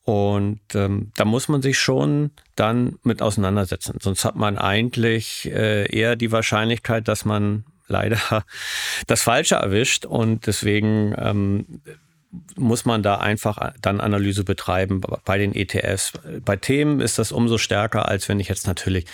Und 0.09 0.59
ähm, 0.73 1.11
da 1.17 1.23
muss 1.23 1.49
man 1.49 1.61
sich 1.61 1.77
schon 1.77 2.31
dann 2.55 2.97
mit 3.03 3.21
auseinandersetzen. 3.21 3.99
Sonst 4.01 4.25
hat 4.25 4.35
man 4.35 4.57
eigentlich 4.57 5.47
äh, 5.53 5.85
eher 5.95 6.15
die 6.15 6.31
Wahrscheinlichkeit, 6.31 7.07
dass 7.07 7.25
man 7.25 7.63
leider 7.87 8.19
das 9.05 9.21
Falsche 9.21 9.57
erwischt. 9.57 10.05
Und 10.05 10.47
deswegen 10.47 11.13
ähm, 11.15 11.81
muss 12.55 12.85
man 12.85 13.03
da 13.03 13.17
einfach 13.17 13.73
dann 13.83 14.01
Analyse 14.01 14.43
betreiben 14.43 14.99
bei 15.25 15.37
den 15.37 15.53
ETFs. 15.53 16.13
Bei 16.43 16.55
Themen 16.55 17.01
ist 17.01 17.19
das 17.19 17.31
umso 17.31 17.59
stärker, 17.59 18.09
als 18.09 18.27
wenn 18.29 18.39
ich 18.39 18.47
jetzt 18.47 18.65
natürlich 18.65 19.05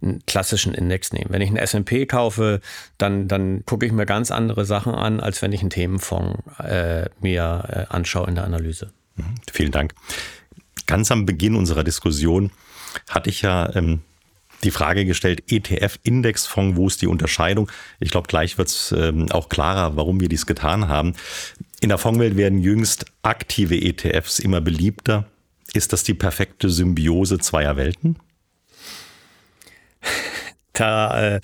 einen 0.00 0.24
klassischen 0.26 0.74
Index 0.74 1.12
nehme. 1.12 1.30
Wenn 1.30 1.42
ich 1.42 1.48
einen 1.48 1.56
S&P 1.56 2.06
kaufe, 2.06 2.60
dann, 2.98 3.26
dann 3.26 3.66
gucke 3.66 3.84
ich 3.84 3.90
mir 3.90 4.06
ganz 4.06 4.30
andere 4.30 4.64
Sachen 4.64 4.94
an, 4.94 5.18
als 5.18 5.42
wenn 5.42 5.50
ich 5.50 5.62
einen 5.62 5.70
Themenfonds 5.70 6.40
äh, 6.60 7.06
mir 7.20 7.64
äh, 7.68 7.92
anschaue 7.92 8.28
in 8.28 8.36
der 8.36 8.44
Analyse. 8.44 8.92
Mhm, 9.16 9.34
vielen 9.50 9.72
Dank. 9.72 9.92
Ganz 10.86 11.10
am 11.10 11.26
Beginn 11.26 11.56
unserer 11.56 11.84
Diskussion 11.84 12.50
hatte 13.08 13.30
ich 13.30 13.42
ja 13.42 13.74
ähm, 13.74 14.00
die 14.64 14.70
Frage 14.70 15.04
gestellt, 15.04 15.44
ETF-Indexfonds, 15.50 16.76
wo 16.76 16.86
ist 16.86 17.02
die 17.02 17.06
Unterscheidung? 17.06 17.70
Ich 18.00 18.10
glaube, 18.10 18.28
gleich 18.28 18.58
wird 18.58 18.68
es 18.68 18.92
ähm, 18.92 19.30
auch 19.30 19.48
klarer, 19.48 19.96
warum 19.96 20.20
wir 20.20 20.28
dies 20.28 20.46
getan 20.46 20.88
haben. 20.88 21.14
In 21.80 21.90
der 21.90 21.98
Fondswelt 21.98 22.36
werden 22.36 22.60
jüngst 22.60 23.06
aktive 23.22 23.76
ETFs 23.76 24.38
immer 24.38 24.60
beliebter. 24.60 25.26
Ist 25.74 25.92
das 25.92 26.04
die 26.04 26.14
perfekte 26.14 26.70
Symbiose 26.70 27.38
zweier 27.38 27.76
Welten? 27.76 28.16
Äh, 30.80 31.40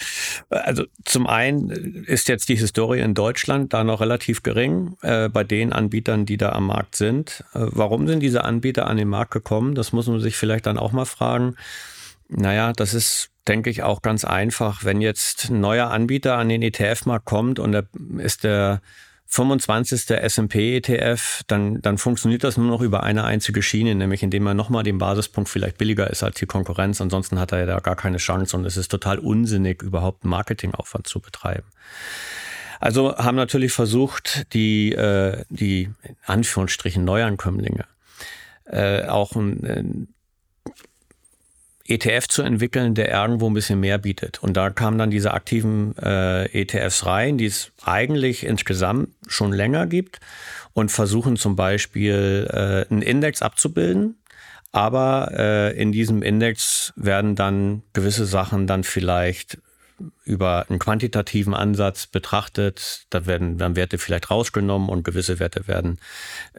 also 0.51 0.85
zum 1.05 1.27
einen 1.27 2.05
ist 2.05 2.29
jetzt 2.29 2.49
die 2.49 2.57
Historie 2.57 3.01
in 3.01 3.15
Deutschland 3.15 3.73
da 3.73 3.85
noch 3.85 4.01
relativ 4.01 4.43
gering 4.43 4.97
äh, 5.03 5.29
bei 5.29 5.45
den 5.45 5.73
Anbietern, 5.73 6.27
die 6.27 6.37
da 6.37 6.51
am 6.51 6.67
Markt 6.67 6.97
sind. 6.97 7.45
Äh, 7.55 7.61
warum 7.71 8.07
sind 8.07 8.21
diese 8.21 8.45
Anbieter 8.45 8.87
an 8.87 8.97
den 8.97 9.09
Markt 9.09 9.33
gekommen? 9.33 9.75
Das 9.75 9.93
muss 9.93 10.07
man 10.07 10.21
sich 10.21 10.37
vielleicht 10.37 10.67
dann 10.67 10.79
auch 10.79 10.93
mal 10.93 11.05
fragen. 11.05 11.57
Naja, 12.29 12.73
das 12.73 12.95
ist, 12.95 13.31
denke 13.47 13.71
ich, 13.71 13.83
auch 13.83 14.03
ganz 14.03 14.25
einfach. 14.25 14.85
Wenn 14.85 15.01
jetzt 15.01 15.51
ein 15.51 15.61
neuer 15.61 15.91
Anbieter 15.91 16.39
an 16.39 16.49
den 16.49 16.63
ETF-Markt 16.63 17.27
kommt 17.27 17.59
und 17.59 17.73
da 17.73 17.83
ist 18.19 18.45
der 18.45 18.81
25. 19.33 20.11
S&P 20.11 20.77
ETF, 20.77 21.43
dann, 21.47 21.81
dann 21.81 21.97
funktioniert 21.97 22.45
das 22.45 22.59
nur 22.59 22.67
noch 22.67 22.83
über 22.83 23.03
eine 23.03 23.25
einzige 23.25 23.63
Schiene, 23.63 23.95
nämlich 23.95 24.23
indem 24.23 24.47
er 24.47 24.53
nochmal 24.53 24.83
den 24.83 24.99
Basispunkt 24.99 25.49
vielleicht 25.49 25.79
billiger 25.79 26.11
ist 26.11 26.23
als 26.23 26.37
die 26.39 26.45
Konkurrenz. 26.45 27.01
Ansonsten 27.01 27.39
hat 27.39 27.51
er 27.51 27.61
ja 27.61 27.67
da 27.67 27.79
gar 27.79 27.97
keine 27.97 28.19
Chance 28.19 28.55
und 28.55 28.67
es 28.67 28.77
ist 28.77 28.91
total 28.91 29.19
unsinnig, 29.19 29.83
überhaupt 29.83 30.27
Marketingaufwand 30.27 31.07
zu 31.07 31.21
betreiben. 31.21 31.67
Also 32.79 33.17
haben 33.17 33.37
natürlich 33.37 33.73
versucht, 33.73 34.53
die, 34.53 34.93
äh, 34.93 35.45
die 35.49 35.85
in 36.03 36.17
Anführungsstrichen 36.27 37.03
Neuankömmlinge 37.03 37.87
äh, 38.67 39.07
auch 39.07 39.35
ein, 39.35 40.09
ETF 41.95 42.29
zu 42.29 42.43
entwickeln, 42.43 42.95
der 42.95 43.11
irgendwo 43.11 43.49
ein 43.49 43.55
bisschen 43.55 43.81
mehr 43.81 43.99
bietet. 43.99 44.43
Und 44.43 44.57
da 44.57 44.71
kamen 44.71 44.99
dann 44.99 45.11
diese 45.11 45.33
aktiven 45.33 45.97
äh, 45.99 46.45
ETFs 46.47 47.07
rein, 47.07 47.39
die 47.39 47.47
es 47.47 47.73
eigentlich 47.85 48.45
insgesamt 48.45 49.11
schon 49.27 49.53
länger 49.53 49.87
gibt 49.87 50.21
und 50.73 50.91
versuchen 50.91 51.37
zum 51.37 51.57
Beispiel 51.57 52.49
äh, 52.51 52.93
einen 52.93 53.03
Index 53.03 53.43
abzubilden. 53.43 54.17
Aber 54.73 55.33
äh, 55.37 55.77
in 55.79 55.93
diesem 55.93 56.23
Index 56.23 56.93
werden 56.97 57.37
dann 57.37 57.83
gewisse 57.93 58.25
Sachen 58.25 58.67
dann 58.67 58.85
vielleicht 58.85 59.59
über 60.25 60.67
einen 60.69 60.79
quantitativen 60.79 61.55
Ansatz 61.55 62.07
betrachtet. 62.07 63.07
Da 63.11 63.27
werden 63.27 63.59
dann 63.59 63.77
Werte 63.77 63.99
vielleicht 63.99 64.31
rausgenommen 64.31 64.89
und 64.89 65.05
gewisse 65.05 65.39
Werte 65.39 65.69
werden 65.69 65.99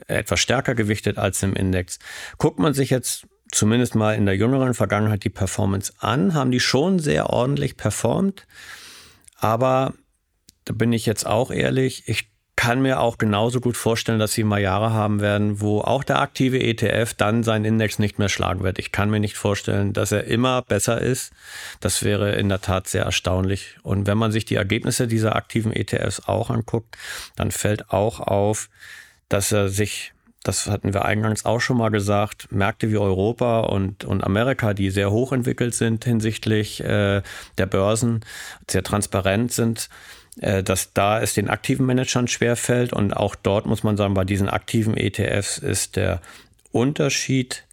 etwas 0.06 0.40
stärker 0.40 0.74
gewichtet 0.74 1.18
als 1.18 1.42
im 1.42 1.54
Index. 1.54 1.98
Guckt 2.38 2.58
man 2.58 2.72
sich 2.72 2.90
jetzt 2.90 3.26
zumindest 3.54 3.94
mal 3.94 4.14
in 4.14 4.26
der 4.26 4.36
jüngeren 4.36 4.74
Vergangenheit 4.74 5.24
die 5.24 5.30
Performance 5.30 5.92
an, 5.98 6.34
haben 6.34 6.50
die 6.50 6.60
schon 6.60 6.98
sehr 6.98 7.30
ordentlich 7.30 7.76
performt. 7.76 8.46
Aber 9.38 9.94
da 10.64 10.74
bin 10.74 10.92
ich 10.92 11.06
jetzt 11.06 11.26
auch 11.26 11.50
ehrlich, 11.50 12.04
ich 12.06 12.30
kann 12.56 12.80
mir 12.80 13.00
auch 13.00 13.18
genauso 13.18 13.60
gut 13.60 13.76
vorstellen, 13.76 14.18
dass 14.18 14.32
sie 14.32 14.44
mal 14.44 14.60
Jahre 14.60 14.92
haben 14.92 15.20
werden, 15.20 15.60
wo 15.60 15.80
auch 15.80 16.04
der 16.04 16.20
aktive 16.20 16.60
ETF 16.60 17.12
dann 17.14 17.42
seinen 17.42 17.64
Index 17.64 17.98
nicht 17.98 18.18
mehr 18.18 18.28
schlagen 18.28 18.62
wird. 18.62 18.78
Ich 18.78 18.92
kann 18.92 19.10
mir 19.10 19.20
nicht 19.20 19.36
vorstellen, 19.36 19.92
dass 19.92 20.12
er 20.12 20.24
immer 20.24 20.62
besser 20.62 21.00
ist. 21.00 21.32
Das 21.80 22.04
wäre 22.04 22.36
in 22.36 22.48
der 22.48 22.60
Tat 22.60 22.88
sehr 22.88 23.04
erstaunlich. 23.04 23.76
Und 23.82 24.06
wenn 24.06 24.16
man 24.16 24.32
sich 24.32 24.44
die 24.44 24.54
Ergebnisse 24.54 25.08
dieser 25.08 25.36
aktiven 25.36 25.72
ETFs 25.72 26.26
auch 26.26 26.48
anguckt, 26.48 26.96
dann 27.36 27.50
fällt 27.50 27.90
auch 27.90 28.20
auf, 28.20 28.70
dass 29.28 29.50
er 29.52 29.68
sich 29.68 30.13
das 30.44 30.66
hatten 30.66 30.92
wir 30.92 31.04
eingangs 31.04 31.44
auch 31.44 31.60
schon 31.60 31.78
mal 31.78 31.88
gesagt, 31.88 32.52
Märkte 32.52 32.90
wie 32.90 32.98
Europa 32.98 33.60
und, 33.60 34.04
und 34.04 34.22
Amerika, 34.22 34.74
die 34.74 34.90
sehr 34.90 35.10
hoch 35.10 35.32
entwickelt 35.32 35.74
sind 35.74 36.04
hinsichtlich 36.04 36.80
äh, 36.84 37.22
der 37.58 37.66
Börsen, 37.66 38.20
sehr 38.70 38.82
transparent 38.82 39.52
sind, 39.52 39.88
äh, 40.40 40.62
dass 40.62 40.92
da 40.92 41.20
es 41.20 41.32
den 41.34 41.48
aktiven 41.48 41.86
Managern 41.86 42.28
schwerfällt. 42.28 42.92
Und 42.92 43.16
auch 43.16 43.34
dort 43.34 43.64
muss 43.64 43.82
man 43.82 43.96
sagen, 43.96 44.14
bei 44.14 44.24
diesen 44.24 44.50
aktiven 44.50 44.96
ETFs 44.96 45.58
ist 45.58 45.96
der 45.96 46.20
Unterschied 46.72 47.64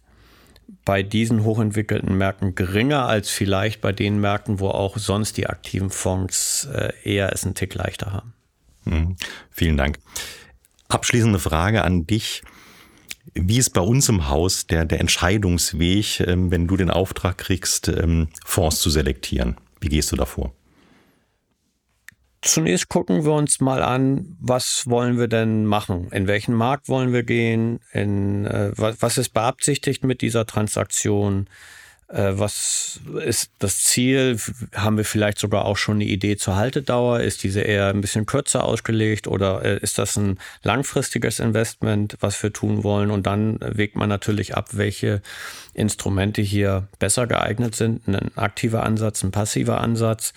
bei 0.86 1.02
diesen 1.02 1.44
hochentwickelten 1.44 2.16
Märkten 2.16 2.54
geringer 2.54 3.06
als 3.06 3.28
vielleicht 3.28 3.82
bei 3.82 3.92
den 3.92 4.18
Märkten, 4.18 4.60
wo 4.60 4.68
auch 4.68 4.96
sonst 4.96 5.36
die 5.36 5.46
aktiven 5.46 5.90
Fonds 5.90 6.68
äh, 6.72 6.92
eher 7.04 7.32
es 7.32 7.44
einen 7.44 7.54
Tick 7.54 7.74
leichter 7.74 8.12
haben. 8.12 8.32
Mhm. 8.84 9.16
Vielen 9.50 9.76
Dank. 9.76 9.98
Abschließende 10.88 11.38
Frage 11.38 11.82
an 11.82 12.06
dich. 12.06 12.42
Wie 13.34 13.58
ist 13.58 13.70
bei 13.70 13.80
uns 13.80 14.08
im 14.08 14.28
Haus 14.28 14.66
der, 14.66 14.84
der 14.84 15.00
Entscheidungsweg, 15.00 16.20
ähm, 16.20 16.50
wenn 16.50 16.66
du 16.66 16.76
den 16.76 16.90
Auftrag 16.90 17.38
kriegst, 17.38 17.88
ähm, 17.88 18.28
Fonds 18.44 18.80
zu 18.80 18.90
selektieren? 18.90 19.56
Wie 19.80 19.88
gehst 19.88 20.12
du 20.12 20.16
davor? 20.16 20.52
Zunächst 22.42 22.88
gucken 22.88 23.24
wir 23.24 23.32
uns 23.32 23.60
mal 23.60 23.82
an, 23.82 24.36
was 24.40 24.84
wollen 24.86 25.16
wir 25.18 25.28
denn 25.28 25.64
machen? 25.64 26.10
In 26.10 26.26
welchen 26.26 26.54
Markt 26.54 26.88
wollen 26.88 27.12
wir 27.12 27.22
gehen? 27.22 27.78
In, 27.92 28.46
äh, 28.46 28.72
was, 28.76 29.00
was 29.00 29.16
ist 29.16 29.30
beabsichtigt 29.30 30.04
mit 30.04 30.20
dieser 30.22 30.44
Transaktion? 30.44 31.46
Äh, 32.12 32.38
was 32.38 33.00
ist 33.24 33.50
das 33.58 33.84
Ziel? 33.84 34.38
Haben 34.74 34.98
wir 34.98 35.04
vielleicht 35.04 35.38
sogar 35.38 35.64
auch 35.64 35.78
schon 35.78 35.96
eine 35.96 36.04
Idee 36.04 36.36
zur 36.36 36.56
Haltedauer? 36.56 37.20
Ist 37.20 37.42
diese 37.42 37.62
eher 37.62 37.88
ein 37.88 38.02
bisschen 38.02 38.26
kürzer 38.26 38.64
ausgelegt 38.64 39.26
oder 39.26 39.64
äh, 39.64 39.78
ist 39.78 39.98
das 39.98 40.16
ein 40.16 40.38
langfristiges 40.62 41.40
Investment, 41.40 42.18
was 42.20 42.42
wir 42.42 42.52
tun 42.52 42.84
wollen? 42.84 43.10
Und 43.10 43.26
dann 43.26 43.58
wägt 43.60 43.96
man 43.96 44.10
natürlich 44.10 44.54
ab, 44.54 44.68
welche 44.72 45.22
Instrumente 45.72 46.42
hier 46.42 46.86
besser 46.98 47.26
geeignet 47.26 47.74
sind. 47.74 48.06
Ein 48.06 48.36
aktiver 48.36 48.82
Ansatz, 48.82 49.22
ein 49.22 49.30
passiver 49.30 49.80
Ansatz. 49.80 50.34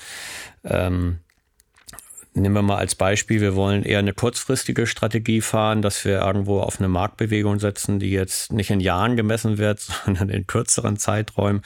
Ähm, 0.64 1.20
Nehmen 2.38 2.56
wir 2.56 2.62
mal 2.64 2.78
als 2.78 2.96
Beispiel, 2.96 3.40
wir 3.40 3.56
wollen 3.56 3.84
eher 3.84 4.00
eine 4.00 4.12
kurzfristige 4.12 4.88
Strategie 4.88 5.40
fahren, 5.40 5.82
dass 5.82 6.04
wir 6.04 6.20
irgendwo 6.20 6.60
auf 6.60 6.80
eine 6.80 6.90
Marktbewegung 6.90 7.60
setzen, 7.60 7.98
die 7.98 8.12
jetzt 8.12 8.52
nicht 8.52 8.72
in 8.72 8.82
Jahren 8.82 9.16
gemessen 9.16 9.58
wird, 9.58 9.80
sondern 10.06 10.28
in 10.28 10.46
kürzeren 10.46 10.98
Zeiträumen. 10.98 11.62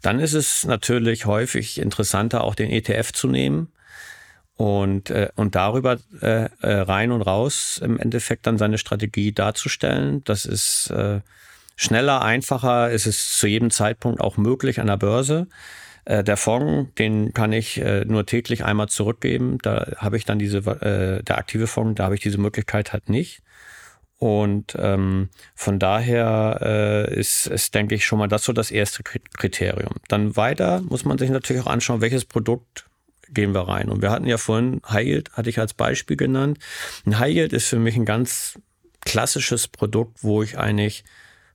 Dann 0.00 0.20
ist 0.20 0.32
es 0.32 0.64
natürlich 0.64 1.26
häufig 1.26 1.78
interessanter, 1.78 2.42
auch 2.42 2.54
den 2.54 2.70
ETF 2.70 3.12
zu 3.12 3.28
nehmen 3.28 3.68
und, 4.56 5.10
äh, 5.10 5.28
und 5.36 5.56
darüber 5.56 5.98
äh, 6.22 6.48
äh, 6.62 6.72
rein 6.72 7.12
und 7.12 7.20
raus 7.20 7.78
im 7.84 7.98
Endeffekt 7.98 8.46
dann 8.46 8.56
seine 8.56 8.78
Strategie 8.78 9.32
darzustellen. 9.32 10.24
Das 10.24 10.46
ist 10.46 10.88
äh, 10.90 11.20
schneller, 11.76 12.22
einfacher, 12.22 12.90
ist 12.90 13.06
es 13.06 13.36
zu 13.36 13.46
jedem 13.46 13.70
Zeitpunkt 13.70 14.22
auch 14.22 14.38
möglich 14.38 14.80
an 14.80 14.86
der 14.86 14.96
Börse. 14.96 15.48
Äh, 16.04 16.24
der 16.24 16.36
Fonds, 16.36 16.94
den 16.98 17.32
kann 17.32 17.52
ich 17.52 17.80
äh, 17.80 18.04
nur 18.04 18.26
täglich 18.26 18.64
einmal 18.64 18.88
zurückgeben. 18.88 19.58
Da 19.62 19.92
habe 19.96 20.16
ich 20.16 20.24
dann 20.24 20.38
diese, 20.38 20.58
äh, 20.58 21.22
der 21.22 21.38
aktive 21.38 21.66
Fonds, 21.66 21.96
da 21.96 22.04
habe 22.04 22.14
ich 22.14 22.20
diese 22.20 22.38
Möglichkeit 22.38 22.92
halt 22.92 23.08
nicht. 23.08 23.42
Und 24.18 24.76
ähm, 24.78 25.28
von 25.54 25.78
daher 25.78 26.58
äh, 26.62 27.14
ist, 27.18 27.46
ist, 27.46 27.74
denke 27.74 27.94
ich, 27.94 28.06
schon 28.06 28.18
mal 28.18 28.28
das 28.28 28.44
so 28.44 28.52
das 28.52 28.70
erste 28.70 29.02
Kriterium. 29.02 29.94
Dann 30.08 30.36
weiter 30.36 30.80
muss 30.82 31.04
man 31.04 31.18
sich 31.18 31.30
natürlich 31.30 31.62
auch 31.62 31.70
anschauen, 31.70 32.00
welches 32.00 32.24
Produkt 32.24 32.86
gehen 33.28 33.52
wir 33.52 33.68
rein. 33.68 33.88
Und 33.88 34.02
wir 34.02 34.10
hatten 34.10 34.26
ja 34.26 34.38
vorhin 34.38 34.80
High 34.88 35.06
Yield, 35.06 35.32
hatte 35.32 35.50
ich 35.50 35.58
als 35.58 35.74
Beispiel 35.74 36.16
genannt. 36.16 36.58
Ein 37.04 37.18
High 37.18 37.34
Yield 37.34 37.52
ist 37.52 37.66
für 37.66 37.78
mich 37.78 37.96
ein 37.96 38.04
ganz 38.04 38.58
klassisches 39.04 39.68
Produkt, 39.68 40.22
wo 40.22 40.42
ich 40.42 40.58
eigentlich 40.58 41.04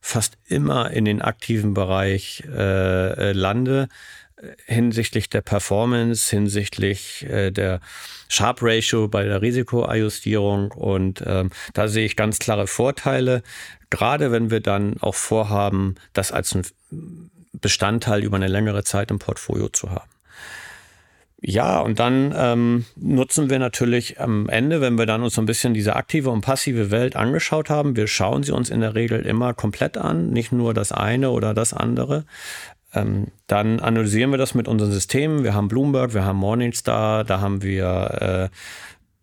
fast 0.01 0.37
immer 0.45 0.91
in 0.91 1.05
den 1.05 1.21
aktiven 1.21 1.73
Bereich 1.73 2.43
äh, 2.47 3.29
äh 3.29 3.31
lande 3.31 3.89
hinsichtlich 4.65 5.29
der 5.29 5.41
Performance, 5.41 6.29
hinsichtlich 6.29 7.25
äh, 7.29 7.51
der 7.51 7.81
Sharp 8.27 8.59
Ratio 8.61 9.07
bei 9.07 9.23
der 9.23 9.41
Risikoajustierung. 9.41 10.71
Und 10.71 11.23
ähm, 11.25 11.51
da 11.73 11.87
sehe 11.87 12.05
ich 12.05 12.15
ganz 12.15 12.39
klare 12.39 12.67
Vorteile, 12.67 13.43
gerade 13.89 14.31
wenn 14.31 14.49
wir 14.51 14.61
dann 14.61 14.97
auch 15.01 15.15
vorhaben, 15.15 15.95
das 16.13 16.31
als 16.31 16.55
ein 16.55 16.63
Bestandteil 17.53 18.23
über 18.23 18.37
eine 18.37 18.47
längere 18.47 18.83
Zeit 18.83 19.11
im 19.11 19.19
Portfolio 19.19 19.69
zu 19.69 19.89
haben. 19.89 20.09
Ja, 21.41 21.79
und 21.79 21.99
dann 21.99 22.33
ähm, 22.35 22.85
nutzen 22.97 23.49
wir 23.49 23.59
natürlich 23.59 24.19
am 24.19 24.49
Ende, 24.49 24.81
wenn 24.81 24.97
wir 24.97 25.05
dann 25.05 25.23
uns 25.23 25.35
so 25.35 25.41
ein 25.41 25.45
bisschen 25.45 25.73
diese 25.73 25.95
aktive 25.95 26.31
und 26.31 26.41
passive 26.41 26.91
Welt 26.91 27.15
angeschaut 27.15 27.69
haben, 27.69 27.95
wir 27.95 28.07
schauen 28.07 28.43
sie 28.43 28.51
uns 28.51 28.69
in 28.69 28.81
der 28.81 28.93
Regel 28.93 29.25
immer 29.25 29.53
komplett 29.53 29.97
an, 29.97 30.31
nicht 30.31 30.51
nur 30.51 30.73
das 30.73 30.91
eine 30.91 31.29
oder 31.29 31.53
das 31.53 31.71
andere. 31.71 32.25
Ähm, 32.93 33.27
dann 33.47 33.79
analysieren 33.79 34.31
wir 34.31 34.37
das 34.37 34.55
mit 34.55 34.67
unseren 34.67 34.91
Systemen. 34.91 35.43
Wir 35.43 35.53
haben 35.53 35.67
Bloomberg, 35.67 36.13
wir 36.13 36.25
haben 36.25 36.39
Morningstar, 36.39 37.23
da 37.23 37.39
haben 37.39 37.61
wir 37.61 38.49
äh, 38.51 38.55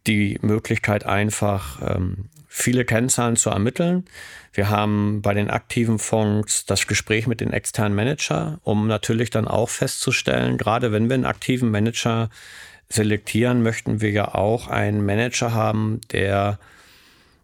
die 0.06 0.38
Möglichkeit 0.42 1.04
einfach 1.04 1.80
ähm, 1.82 2.26
viele 2.46 2.84
Kennzahlen 2.84 3.36
zu 3.36 3.50
ermitteln. 3.50 4.04
Wir 4.52 4.70
haben 4.70 5.20
bei 5.20 5.34
den 5.34 5.50
aktiven 5.50 5.98
Fonds 5.98 6.64
das 6.64 6.86
Gespräch 6.86 7.26
mit 7.26 7.40
den 7.40 7.52
externen 7.52 7.94
Manager, 7.94 8.58
um 8.62 8.86
natürlich 8.86 9.30
dann 9.30 9.46
auch 9.46 9.68
festzustellen, 9.68 10.56
gerade 10.56 10.92
wenn 10.92 11.08
wir 11.08 11.14
einen 11.14 11.26
aktiven 11.26 11.70
Manager 11.70 12.30
selektieren, 12.88 13.62
möchten 13.62 14.00
wir 14.00 14.10
ja 14.12 14.34
auch 14.34 14.68
einen 14.68 15.04
Manager 15.04 15.52
haben, 15.52 16.00
der 16.12 16.58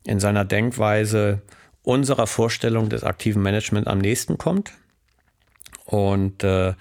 in 0.04 0.20
seiner 0.20 0.44
Denkweise 0.44 1.42
unserer 1.82 2.26
Vorstellung 2.26 2.88
des 2.88 3.04
aktiven 3.04 3.42
Management 3.42 3.88
am 3.88 3.98
nächsten 3.98 4.38
kommt. 4.38 4.72
Und 5.92 6.42
äh, 6.42 6.72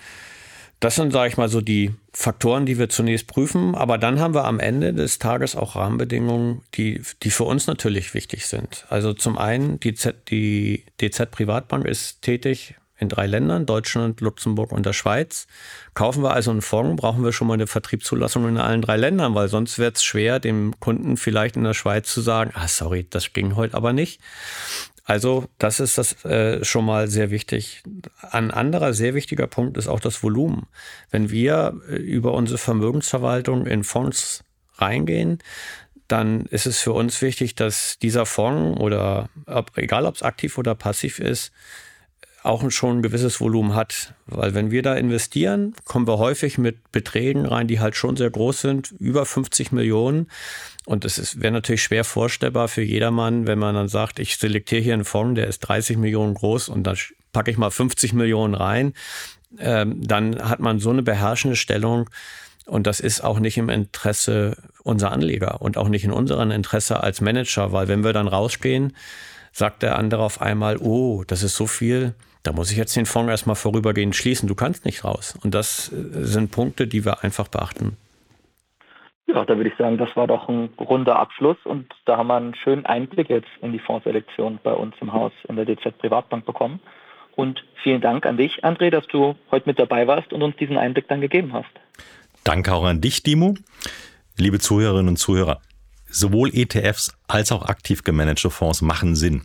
das 0.79 0.95
sind, 0.95 1.11
sage 1.11 1.29
ich 1.29 1.37
mal, 1.37 1.49
so 1.49 1.59
die 1.59 1.91
Faktoren, 2.13 2.65
die 2.65 2.79
wir 2.79 2.87
zunächst 2.87 3.27
prüfen. 3.27 3.75
Aber 3.75 3.97
dann 3.97 4.21
haben 4.21 4.33
wir 4.33 4.45
am 4.45 4.59
Ende 4.59 4.93
des 4.93 5.19
Tages 5.19 5.55
auch 5.55 5.75
Rahmenbedingungen, 5.75 6.61
die, 6.75 7.01
die 7.21 7.29
für 7.29 7.43
uns 7.43 7.67
natürlich 7.67 8.13
wichtig 8.13 8.45
sind. 8.47 8.85
Also 8.89 9.13
zum 9.13 9.37
einen, 9.37 9.81
die, 9.81 9.93
Z, 9.95 10.29
die 10.29 10.85
DZ 10.99 11.29
Privatbank 11.29 11.85
ist 11.85 12.21
tätig 12.21 12.75
in 12.97 13.09
drei 13.09 13.27
Ländern, 13.27 13.65
Deutschland, 13.65 14.21
Luxemburg 14.21 14.71
und 14.71 14.85
der 14.85 14.93
Schweiz. 14.93 15.47
Kaufen 15.93 16.23
wir 16.23 16.31
also 16.31 16.51
einen 16.51 16.61
Fonds, 16.61 17.01
brauchen 17.01 17.23
wir 17.23 17.33
schon 17.33 17.47
mal 17.47 17.55
eine 17.55 17.67
Vertriebszulassung 17.67 18.47
in 18.47 18.57
allen 18.57 18.81
drei 18.81 18.95
Ländern, 18.95 19.35
weil 19.35 19.49
sonst 19.49 19.77
wird 19.77 19.97
es 19.97 20.03
schwer, 20.03 20.39
dem 20.39 20.79
Kunden 20.79 21.17
vielleicht 21.17 21.57
in 21.57 21.63
der 21.63 21.73
Schweiz 21.73 22.13
zu 22.13 22.21
sagen, 22.21 22.51
ah, 22.53 22.67
sorry, 22.67 23.07
das 23.09 23.33
ging 23.33 23.55
heute 23.55 23.75
aber 23.75 23.91
nicht. 23.91 24.21
Also 25.03 25.45
das 25.57 25.79
ist 25.79 25.97
das 25.97 26.23
äh, 26.25 26.63
schon 26.63 26.85
mal 26.85 27.07
sehr 27.07 27.31
wichtig. 27.31 27.83
Ein 28.21 28.51
anderer 28.51 28.93
sehr 28.93 29.13
wichtiger 29.13 29.47
Punkt 29.47 29.77
ist 29.77 29.87
auch 29.87 29.99
das 29.99 30.23
Volumen. 30.23 30.67
Wenn 31.09 31.31
wir 31.31 31.79
äh, 31.89 31.95
über 31.95 32.33
unsere 32.33 32.57
Vermögensverwaltung 32.57 33.65
in 33.65 33.83
Fonds 33.83 34.43
reingehen, 34.75 35.39
dann 36.07 36.45
ist 36.47 36.65
es 36.65 36.79
für 36.79 36.93
uns 36.93 37.21
wichtig, 37.21 37.55
dass 37.55 37.97
dieser 37.99 38.25
Fonds 38.25 38.79
oder 38.79 39.29
ob, 39.45 39.77
egal 39.77 40.05
ob 40.05 40.15
es 40.15 40.23
aktiv 40.23 40.57
oder 40.57 40.75
passiv 40.75 41.19
ist, 41.19 41.51
auch 42.43 42.69
schon 42.71 42.97
ein 42.97 43.01
gewisses 43.01 43.39
Volumen 43.39 43.75
hat. 43.75 44.13
Weil 44.25 44.53
wenn 44.53 44.71
wir 44.71 44.81
da 44.81 44.95
investieren, 44.95 45.75
kommen 45.85 46.07
wir 46.07 46.17
häufig 46.17 46.57
mit 46.57 46.91
Beträgen 46.91 47.45
rein, 47.45 47.67
die 47.67 47.79
halt 47.79 47.95
schon 47.95 48.17
sehr 48.17 48.29
groß 48.29 48.61
sind, 48.61 48.91
über 48.99 49.25
50 49.25 49.71
Millionen. 49.71 50.27
Und 50.85 51.05
es 51.05 51.39
wäre 51.39 51.53
natürlich 51.53 51.83
schwer 51.83 52.03
vorstellbar 52.03 52.67
für 52.67 52.81
jedermann, 52.81 53.45
wenn 53.45 53.59
man 53.59 53.75
dann 53.75 53.87
sagt, 53.87 54.19
ich 54.19 54.37
selektiere 54.37 54.81
hier 54.81 54.93
einen 54.95 55.05
Fonds, 55.05 55.35
der 55.35 55.47
ist 55.47 55.59
30 55.59 55.97
Millionen 55.97 56.33
groß 56.33 56.69
und 56.69 56.83
da 56.83 56.95
packe 57.33 57.51
ich 57.51 57.57
mal 57.57 57.69
50 57.69 58.13
Millionen 58.13 58.55
rein. 58.55 58.93
Ähm, 59.59 60.05
dann 60.05 60.49
hat 60.49 60.59
man 60.59 60.79
so 60.79 60.89
eine 60.89 61.03
beherrschende 61.03 61.55
Stellung. 61.55 62.09
Und 62.65 62.87
das 62.87 62.99
ist 62.99 63.21
auch 63.21 63.39
nicht 63.39 63.57
im 63.57 63.69
Interesse 63.69 64.55
unserer 64.83 65.11
Anleger 65.11 65.61
und 65.61 65.77
auch 65.77 65.89
nicht 65.89 66.05
in 66.05 66.11
unserem 66.11 66.51
Interesse 66.51 67.01
als 67.01 67.19
Manager, 67.19 67.71
weil 67.71 67.87
wenn 67.87 68.03
wir 68.03 68.13
dann 68.13 68.27
rausgehen, 68.27 68.95
sagt 69.51 69.83
der 69.83 69.97
andere 69.97 70.23
auf 70.23 70.41
einmal, 70.41 70.77
oh, 70.77 71.23
das 71.25 71.43
ist 71.43 71.55
so 71.55 71.67
viel, 71.67 72.13
da 72.43 72.53
muss 72.53 72.71
ich 72.71 72.77
jetzt 72.77 72.95
den 72.95 73.05
Fonds 73.05 73.29
erstmal 73.29 73.55
vorübergehend 73.55 74.15
schließen. 74.15 74.47
Du 74.47 74.55
kannst 74.55 74.85
nicht 74.85 75.03
raus. 75.03 75.35
Und 75.41 75.53
das 75.53 75.91
äh, 75.91 76.23
sind 76.23 76.51
Punkte, 76.51 76.87
die 76.87 77.05
wir 77.05 77.23
einfach 77.23 77.47
beachten. 77.47 77.97
Ja, 79.33 79.45
da 79.45 79.55
würde 79.55 79.69
ich 79.69 79.77
sagen, 79.77 79.97
das 79.97 80.13
war 80.15 80.27
doch 80.27 80.49
ein 80.49 80.69
runder 80.77 81.17
Abschluss 81.17 81.57
und 81.63 81.87
da 82.05 82.17
haben 82.17 82.27
wir 82.27 82.35
einen 82.35 82.55
schönen 82.55 82.85
Einblick 82.85 83.29
jetzt 83.29 83.47
in 83.61 83.71
die 83.71 83.79
Fondsselektion 83.79 84.59
bei 84.61 84.73
uns 84.73 84.93
im 84.99 85.13
Haus 85.13 85.31
in 85.47 85.55
der 85.55 85.65
DZ 85.65 85.97
Privatbank 85.99 86.45
bekommen. 86.45 86.81
Und 87.35 87.63
vielen 87.81 88.01
Dank 88.01 88.25
an 88.25 88.35
dich, 88.35 88.65
André, 88.65 88.89
dass 88.89 89.07
du 89.07 89.35
heute 89.49 89.69
mit 89.69 89.79
dabei 89.79 90.05
warst 90.05 90.33
und 90.33 90.43
uns 90.43 90.57
diesen 90.57 90.77
Einblick 90.77 91.07
dann 91.07 91.21
gegeben 91.21 91.53
hast. 91.53 91.69
Danke 92.43 92.73
auch 92.73 92.83
an 92.83 92.99
dich, 92.99 93.23
Dimo. 93.23 93.55
Liebe 94.37 94.59
Zuhörerinnen 94.59 95.09
und 95.09 95.17
Zuhörer, 95.17 95.61
sowohl 96.09 96.49
ETFs 96.53 97.17
als 97.27 97.51
auch 97.51 97.65
aktiv 97.65 98.03
gemanagte 98.03 98.49
Fonds 98.49 98.81
machen 98.81 99.15
Sinn. 99.15 99.43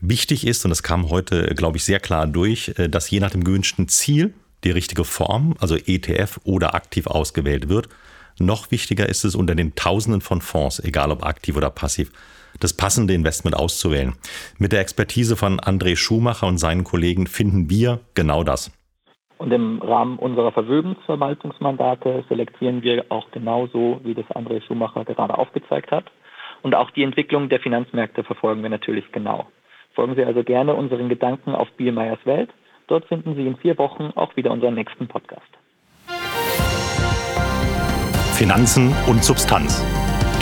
Wichtig 0.00 0.46
ist, 0.46 0.64
und 0.64 0.70
das 0.70 0.82
kam 0.82 1.10
heute, 1.10 1.54
glaube 1.54 1.76
ich, 1.76 1.84
sehr 1.84 2.00
klar 2.00 2.26
durch, 2.26 2.72
äh, 2.78 2.88
dass 2.88 3.10
je 3.10 3.20
nach 3.20 3.30
dem 3.30 3.44
gewünschten 3.44 3.88
Ziel 3.88 4.34
die 4.64 4.70
richtige 4.70 5.04
Form, 5.04 5.54
also 5.58 5.76
ETF 5.76 6.40
oder 6.44 6.74
aktiv 6.74 7.06
ausgewählt 7.06 7.68
wird. 7.68 7.88
Noch 8.38 8.70
wichtiger 8.70 9.08
ist 9.08 9.24
es, 9.24 9.34
unter 9.34 9.54
den 9.54 9.74
Tausenden 9.74 10.20
von 10.20 10.40
Fonds, 10.40 10.82
egal 10.84 11.10
ob 11.10 11.24
aktiv 11.24 11.56
oder 11.56 11.70
passiv, 11.70 12.12
das 12.60 12.76
passende 12.76 13.14
Investment 13.14 13.56
auszuwählen. 13.56 14.14
Mit 14.58 14.72
der 14.72 14.80
Expertise 14.80 15.36
von 15.36 15.58
André 15.60 15.96
Schumacher 15.96 16.46
und 16.46 16.58
seinen 16.58 16.84
Kollegen 16.84 17.26
finden 17.26 17.70
wir 17.70 18.00
genau 18.14 18.44
das. 18.44 18.72
Und 19.38 19.52
im 19.52 19.82
Rahmen 19.82 20.18
unserer 20.18 20.52
Vermögensverwaltungsmandate 20.52 22.24
selektieren 22.28 22.82
wir 22.82 23.04
auch 23.10 23.30
genauso, 23.30 24.00
wie 24.02 24.14
das 24.14 24.26
André 24.26 24.62
Schumacher 24.66 25.04
gerade 25.04 25.36
aufgezeigt 25.36 25.90
hat. 25.90 26.04
Und 26.62 26.74
auch 26.74 26.90
die 26.90 27.02
Entwicklung 27.02 27.48
der 27.48 27.60
Finanzmärkte 27.60 28.24
verfolgen 28.24 28.62
wir 28.62 28.70
natürlich 28.70 29.12
genau. 29.12 29.46
Folgen 29.94 30.14
Sie 30.14 30.24
also 30.24 30.42
gerne 30.42 30.74
unseren 30.74 31.08
Gedanken 31.08 31.54
auf 31.54 31.70
Bielmeyers 31.76 32.24
Welt. 32.24 32.50
Dort 32.86 33.06
finden 33.06 33.34
Sie 33.34 33.46
in 33.46 33.56
vier 33.56 33.76
Wochen 33.78 34.12
auch 34.14 34.36
wieder 34.36 34.50
unseren 34.50 34.74
nächsten 34.74 35.06
Podcast. 35.06 35.46
Finanzen 38.36 38.94
und 39.06 39.24
Substanz. 39.24 39.82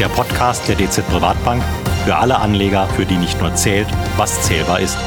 Der 0.00 0.08
Podcast 0.08 0.66
der 0.68 0.74
DZ 0.74 1.06
Privatbank 1.06 1.62
für 2.04 2.16
alle 2.16 2.36
Anleger, 2.40 2.88
für 2.88 3.06
die 3.06 3.16
nicht 3.16 3.40
nur 3.40 3.54
zählt, 3.54 3.86
was 4.16 4.42
zählbar 4.42 4.80
ist. 4.80 4.98